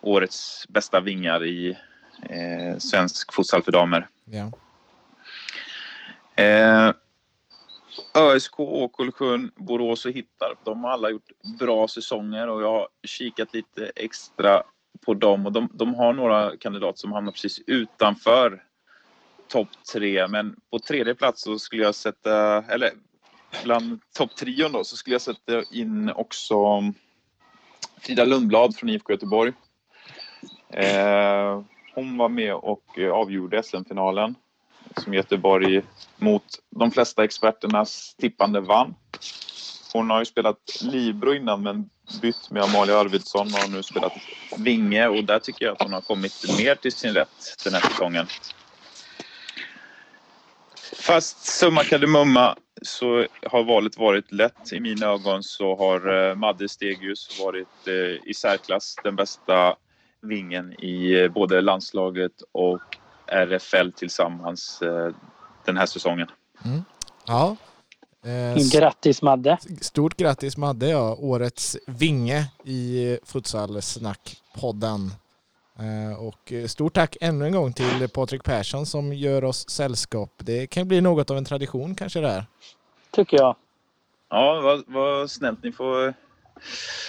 årets 0.00 0.68
bästa 0.68 1.00
vingar 1.00 1.44
i 1.44 1.78
eh, 2.22 2.78
svensk 2.78 3.32
futsal 3.32 3.62
för 3.62 3.72
damer. 3.72 4.08
Ja. 4.24 4.52
Eh, 6.44 6.92
ÖSK, 8.14 8.60
Åkullsjön, 8.60 9.52
Borås 9.56 10.06
och 10.06 10.12
Hittarp, 10.12 10.58
de 10.64 10.84
har 10.84 10.90
alla 10.90 11.10
gjort 11.10 11.30
bra 11.58 11.88
säsonger 11.88 12.48
och 12.48 12.62
jag 12.62 12.72
har 12.72 12.88
kikat 13.04 13.54
lite 13.54 13.92
extra 13.96 14.62
på 15.06 15.14
dem 15.14 15.46
och 15.46 15.52
de, 15.52 15.68
de 15.72 15.94
har 15.94 16.12
några 16.12 16.56
kandidater 16.56 16.98
som 16.98 17.12
hamnar 17.12 17.32
precis 17.32 17.60
utanför 17.66 18.62
topp 19.48 19.68
tre 19.92 20.28
men 20.28 20.56
på 20.70 20.78
tredje 20.78 21.14
plats 21.14 21.42
så 21.42 21.58
skulle 21.58 21.82
jag 21.82 21.94
sätta, 21.94 22.62
eller 22.62 22.90
bland 23.64 24.00
topptrion 24.14 24.72
då 24.72 24.84
så 24.84 24.96
skulle 24.96 25.14
jag 25.14 25.22
sätta 25.22 25.62
in 25.72 26.10
också 26.10 26.56
Frida 28.00 28.24
Lundblad 28.24 28.76
från 28.76 28.90
IFK 28.90 29.12
Göteborg. 29.12 29.52
Eh, 30.70 31.62
hon 31.94 32.16
var 32.16 32.28
med 32.28 32.54
och 32.54 32.98
eh, 32.98 33.12
avgjorde 33.12 33.62
SM-finalen 33.62 34.34
som 34.96 35.14
Göteborg 35.14 35.82
mot 36.16 36.44
de 36.70 36.90
flesta 36.90 37.24
experternas 37.24 38.14
tippande 38.14 38.60
vann. 38.60 38.94
Hon 39.92 40.10
har 40.10 40.18
ju 40.18 40.24
spelat 40.24 40.56
Libro 40.80 41.34
innan 41.34 41.62
men 41.62 41.90
bytt 42.22 42.50
med 42.50 42.62
Amalia 42.62 42.98
Arvidsson 42.98 43.46
och 43.46 43.60
har 43.60 43.68
nu 43.68 43.82
spelat 43.82 44.12
Vinge 44.58 45.06
och 45.08 45.24
där 45.24 45.38
tycker 45.38 45.64
jag 45.64 45.72
att 45.72 45.82
hon 45.82 45.92
har 45.92 46.00
kommit 46.00 46.44
mer 46.58 46.74
till 46.74 46.92
sin 46.92 47.14
rätt 47.14 47.64
den 47.64 47.74
här 47.74 47.80
säsongen. 47.80 48.26
Fast 50.92 51.44
summa 51.44 51.84
kardemumma 51.84 52.56
så 52.82 53.26
har 53.46 53.64
valet 53.64 53.98
varit 53.98 54.32
lätt. 54.32 54.72
I 54.72 54.80
mina 54.80 55.06
ögon 55.06 55.42
så 55.42 55.76
har 55.76 56.28
eh, 56.30 56.34
Madde 56.34 56.68
Stegius 56.68 57.40
varit 57.40 57.86
eh, 57.86 58.28
i 58.30 58.34
särklass 58.34 58.96
den 59.04 59.16
bästa 59.16 59.76
vingen 60.20 60.72
i 60.72 61.12
eh, 61.12 61.28
både 61.28 61.60
landslaget 61.60 62.32
och 62.52 62.80
RFL 63.26 63.90
tillsammans 63.90 64.82
den 65.64 65.76
här 65.76 65.86
säsongen. 65.86 66.28
Mm. 66.64 66.84
Ja. 67.26 67.56
Eh, 68.24 68.70
grattis 68.72 69.22
Madde! 69.22 69.58
Stort 69.80 70.16
grattis 70.16 70.56
Madde, 70.56 70.88
ja. 70.88 71.16
Årets 71.20 71.76
vinge 71.86 72.44
i 72.64 73.18
Futsalsnack-podden. 73.24 75.10
Eh, 75.78 76.22
och 76.22 76.70
stort 76.70 76.94
tack 76.94 77.16
ännu 77.20 77.46
en 77.46 77.52
gång 77.52 77.72
till 77.72 78.08
Patrik 78.08 78.44
Persson 78.44 78.86
som 78.86 79.12
gör 79.12 79.44
oss 79.44 79.68
sällskap. 79.70 80.30
Det 80.36 80.66
kan 80.66 80.88
bli 80.88 81.00
något 81.00 81.30
av 81.30 81.38
en 81.38 81.44
tradition 81.44 81.94
kanske 81.94 82.20
det 82.20 82.28
här. 82.28 82.44
Tycker 83.10 83.36
jag. 83.36 83.56
Ja, 84.30 84.60
vad, 84.60 84.84
vad 84.86 85.30
snällt. 85.30 85.62
Ni 85.62 85.72
får 85.72 86.14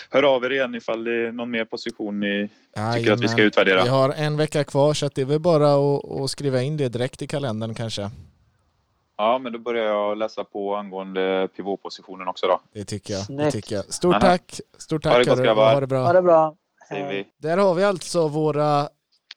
höra 0.10 0.30
av 0.30 0.46
er 0.46 0.50
igen 0.50 0.76
ifall 0.76 1.04
det 1.04 1.28
är 1.28 1.32
någon 1.32 1.52
mer 1.52 1.66
position 1.66 2.20
ni 2.20 2.50
ja, 2.76 2.94
tycker 2.94 3.12
att 3.12 3.22
vi 3.22 3.28
ska 3.28 3.44
utvärdera. 3.44 3.84
Vi 3.84 3.90
har 3.90 4.10
en 4.10 4.38
vecka 4.38 4.64
kvar 4.64 4.94
så 4.94 5.10
det 5.16 5.22
är 5.22 5.26
väl 5.26 5.40
bara 5.40 5.74
att, 5.74 6.12
att 6.12 6.30
skriva 6.30 6.62
in 6.62 6.78
det 6.78 6.90
direkt 6.90 7.22
i 7.22 7.28
kalendern 7.28 7.74
kanske. 7.74 8.10
Ja, 9.24 9.40
men 9.40 9.54
då 9.54 9.60
börjar 9.60 9.86
jag 9.86 10.18
läsa 10.18 10.44
på 10.44 10.76
angående 10.76 11.48
pivotpositionen 11.56 12.28
också 12.28 12.48
då. 12.48 12.62
Det 12.74 12.86
tycker 12.86 13.14
jag. 13.14 13.38
Det 13.38 13.52
tycker 13.52 13.76
jag. 13.76 13.86
Stort 13.86 14.22
tack! 14.22 14.60
Stort 14.78 15.04
tack! 15.04 15.14
Ha 15.14 15.20
det 15.20 15.30
gott 15.30 15.44
grabbar! 15.44 15.74
Ha 15.74 15.80
det 15.80 15.88
bra! 15.88 16.06
Ha 16.06 16.14
det 16.14 16.22
bra. 16.22 16.56
Där 17.38 17.58
har 17.58 17.74
vi 17.74 17.84
alltså 17.84 18.28
våra 18.28 18.90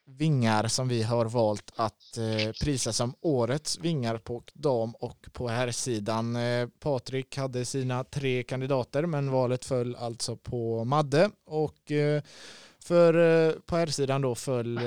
vingar 0.06 0.68
som 0.68 0.88
vi 0.88 1.02
har 1.02 1.24
valt 1.24 1.72
att 1.76 2.18
eh, 2.18 2.52
prisa 2.64 2.92
som 2.92 3.14
årets 3.20 3.78
vingar 3.78 4.18
på 4.18 4.42
dam 4.54 4.94
och 4.94 5.26
på 5.32 5.48
herrsidan. 5.48 6.36
Eh, 6.36 6.68
Patrik 6.80 7.36
hade 7.36 7.64
sina 7.64 8.04
tre 8.04 8.42
kandidater 8.42 9.06
men 9.06 9.30
valet 9.30 9.64
föll 9.64 9.96
alltså 9.96 10.36
på 10.36 10.84
Madde 10.84 11.30
och 11.46 11.92
eh, 11.92 12.22
för 12.84 13.14
eh, 13.14 13.52
på 13.66 13.76
herrsidan 13.76 14.22
då 14.22 14.34
föll 14.34 14.80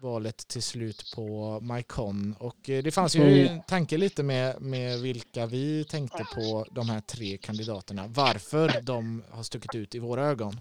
valet 0.00 0.48
till 0.48 0.62
slut 0.62 1.12
på 1.14 1.58
Maikon 1.62 2.34
och 2.38 2.70
eh, 2.70 2.82
det 2.82 2.90
fanns 2.90 3.16
ju 3.16 3.46
en 3.46 3.62
tanke 3.62 3.96
lite 3.96 4.22
med, 4.22 4.60
med 4.60 5.00
vilka 5.00 5.46
vi 5.46 5.84
tänkte 5.84 6.24
på 6.34 6.66
de 6.70 6.88
här 6.88 7.00
tre 7.00 7.38
kandidaterna. 7.38 8.04
Varför 8.08 8.82
de 8.82 9.24
har 9.30 9.42
stuckit 9.42 9.74
ut 9.74 9.94
i 9.94 9.98
våra 9.98 10.24
ögon. 10.24 10.52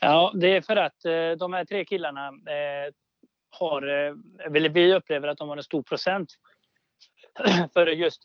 Ja, 0.00 0.32
det 0.34 0.56
är 0.56 0.60
för 0.60 0.76
att 0.76 1.04
eh, 1.04 1.30
de 1.38 1.52
här 1.52 1.64
tre 1.64 1.84
killarna 1.84 2.28
eh, 2.28 2.92
har, 3.50 3.82
eller 4.46 4.68
vi 4.68 4.94
upplever 4.94 5.28
att 5.28 5.38
de 5.38 5.48
har 5.48 5.56
en 5.56 5.62
stor 5.62 5.82
procent. 5.82 6.28
för 7.72 7.86
just, 7.86 8.22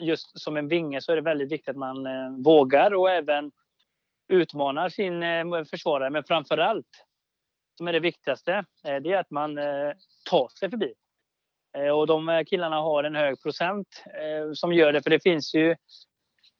just 0.00 0.40
som 0.40 0.56
en 0.56 0.68
vinge 0.68 1.00
så 1.00 1.12
är 1.12 1.16
det 1.16 1.22
väldigt 1.22 1.52
viktigt 1.52 1.68
att 1.68 1.76
man 1.76 2.06
vågar 2.42 2.94
och 2.94 3.10
även 3.10 3.52
utmanar 4.28 4.88
sin 4.88 5.22
försvarare. 5.66 6.10
Men 6.10 6.24
framför 6.24 6.58
allt 6.58 6.86
som 7.76 7.88
är 7.88 7.92
det 7.92 8.00
viktigaste, 8.00 8.64
eh, 8.84 8.96
det 8.96 9.12
är 9.12 9.16
att 9.16 9.30
man 9.30 9.58
eh, 9.58 9.92
tar 10.30 10.48
sig 10.58 10.70
förbi. 10.70 10.94
Eh, 11.78 11.88
och 11.88 12.06
de 12.06 12.44
killarna 12.46 12.76
har 12.76 13.04
en 13.04 13.14
hög 13.14 13.42
procent 13.42 13.88
som 14.54 14.72
gör 14.72 14.92
det, 14.92 15.02
för 15.02 15.10
det 15.10 15.22
finns 15.22 15.54
ju 15.54 15.76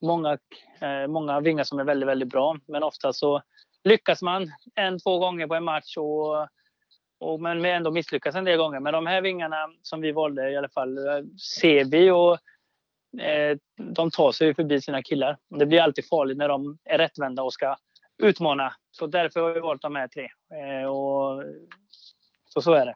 många, 0.03 0.39
många 1.09 1.41
vingar 1.41 1.65
som 1.65 1.79
är 1.79 1.85
väldigt, 1.85 2.09
väldigt 2.09 2.29
bra. 2.29 2.59
Men 2.67 2.83
ofta 2.83 3.13
så 3.13 3.43
lyckas 3.85 4.23
man 4.23 4.53
en, 4.75 4.99
två 4.99 5.19
gånger 5.19 5.47
på 5.47 5.55
en 5.55 5.65
match 5.65 5.97
och, 5.97 6.49
och 7.19 7.41
men 7.41 7.65
ändå 7.65 7.91
misslyckas 7.91 8.35
en 8.35 8.45
del 8.45 8.59
gånger. 8.59 8.81
Men 8.81 8.93
de 8.93 9.07
här 9.07 9.21
vingarna 9.21 9.57
som 9.83 10.01
vi 10.01 10.13
valde 10.13 10.51
i 10.51 10.57
alla 10.57 10.69
fall 10.69 10.99
ser 11.57 11.85
vi 11.85 12.11
och 12.11 12.39
de 13.77 14.11
tar 14.11 14.33
sig 14.33 14.55
förbi 14.55 14.81
sina 14.81 15.03
killar. 15.03 15.39
Det 15.49 15.67
blir 15.67 15.81
alltid 15.81 16.09
farligt 16.09 16.39
när 16.39 16.49
de 16.49 16.79
är 16.85 16.99
rättvända 16.99 17.43
och 17.43 17.53
ska 17.53 17.77
utmana. 18.19 18.75
Så 18.91 19.07
därför 19.07 19.41
har 19.41 19.53
vi 19.53 19.61
valt 19.61 19.83
de 19.83 19.97
här 19.97 20.09
tre. 20.09 20.29
Eh, 20.51 20.89
och, 20.89 21.43
så, 22.49 22.63
så 22.63 22.73
är 22.73 22.87
det. 22.87 22.95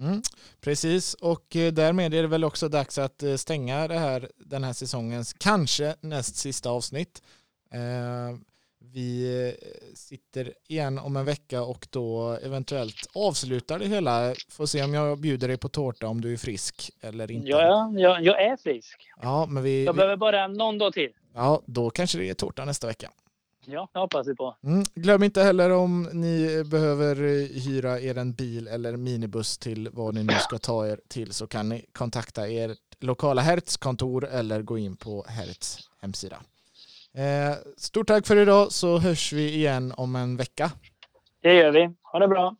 Mm, 0.00 0.22
precis, 0.60 1.14
och 1.14 1.56
eh, 1.56 1.72
därmed 1.72 2.14
är 2.14 2.22
det 2.22 2.28
väl 2.28 2.44
också 2.44 2.68
dags 2.68 2.98
att 2.98 3.22
eh, 3.22 3.34
stänga 3.34 3.88
det 3.88 3.98
här, 3.98 4.28
den 4.36 4.64
här 4.64 4.72
säsongens 4.72 5.32
kanske 5.32 5.96
näst 6.00 6.36
sista 6.36 6.70
avsnitt. 6.70 7.22
Vi 8.92 9.54
sitter 9.94 10.52
igen 10.68 10.98
om 10.98 11.16
en 11.16 11.24
vecka 11.24 11.62
och 11.62 11.86
då 11.90 12.38
eventuellt 12.42 13.10
avslutar 13.14 13.78
det 13.78 13.86
hela. 13.86 14.34
Får 14.48 14.66
se 14.66 14.82
om 14.82 14.94
jag 14.94 15.18
bjuder 15.20 15.48
dig 15.48 15.56
på 15.58 15.68
tårta 15.68 16.08
om 16.08 16.20
du 16.20 16.32
är 16.32 16.36
frisk 16.36 16.90
eller 17.00 17.30
inte. 17.30 17.48
Ja, 17.48 17.92
jag, 17.96 18.24
jag 18.24 18.42
är 18.42 18.56
frisk. 18.56 19.10
Ja, 19.22 19.46
men 19.46 19.62
vi, 19.62 19.84
jag 19.84 19.96
behöver 19.96 20.16
bara 20.16 20.48
någon 20.48 20.78
dag 20.78 20.92
till. 20.92 21.10
Ja, 21.34 21.62
då 21.66 21.90
kanske 21.90 22.18
det 22.18 22.30
är 22.30 22.34
tårta 22.34 22.64
nästa 22.64 22.86
vecka. 22.86 23.10
Ja, 23.66 23.88
det 23.92 23.98
hoppas 23.98 24.28
vi 24.28 24.36
på. 24.36 24.56
Mm. 24.64 24.84
Glöm 24.94 25.22
inte 25.22 25.42
heller 25.42 25.70
om 25.70 26.08
ni 26.12 26.64
behöver 26.64 27.14
hyra 27.66 28.00
er 28.00 28.18
en 28.18 28.32
bil 28.32 28.68
eller 28.68 28.96
minibuss 28.96 29.58
till 29.58 29.88
vad 29.92 30.14
ni 30.14 30.22
nu 30.22 30.32
ska 30.32 30.58
ta 30.58 30.86
er 30.86 31.00
till 31.08 31.32
så 31.32 31.46
kan 31.46 31.68
ni 31.68 31.86
kontakta 31.92 32.48
er 32.48 32.76
lokala 33.00 33.42
Hertz-kontor 33.42 34.28
eller 34.28 34.62
gå 34.62 34.78
in 34.78 34.96
på 34.96 35.24
Hertz 35.28 35.78
hemsida. 36.02 36.36
Eh, 37.14 37.54
stort 37.76 38.06
tack 38.06 38.26
för 38.26 38.36
idag 38.36 38.72
så 38.72 38.98
hörs 38.98 39.32
vi 39.32 39.54
igen 39.54 39.92
om 39.96 40.16
en 40.16 40.36
vecka. 40.36 40.72
Det 41.42 41.54
gör 41.54 41.70
vi. 41.70 41.94
Ha 42.02 42.18
det 42.18 42.28
bra. 42.28 42.56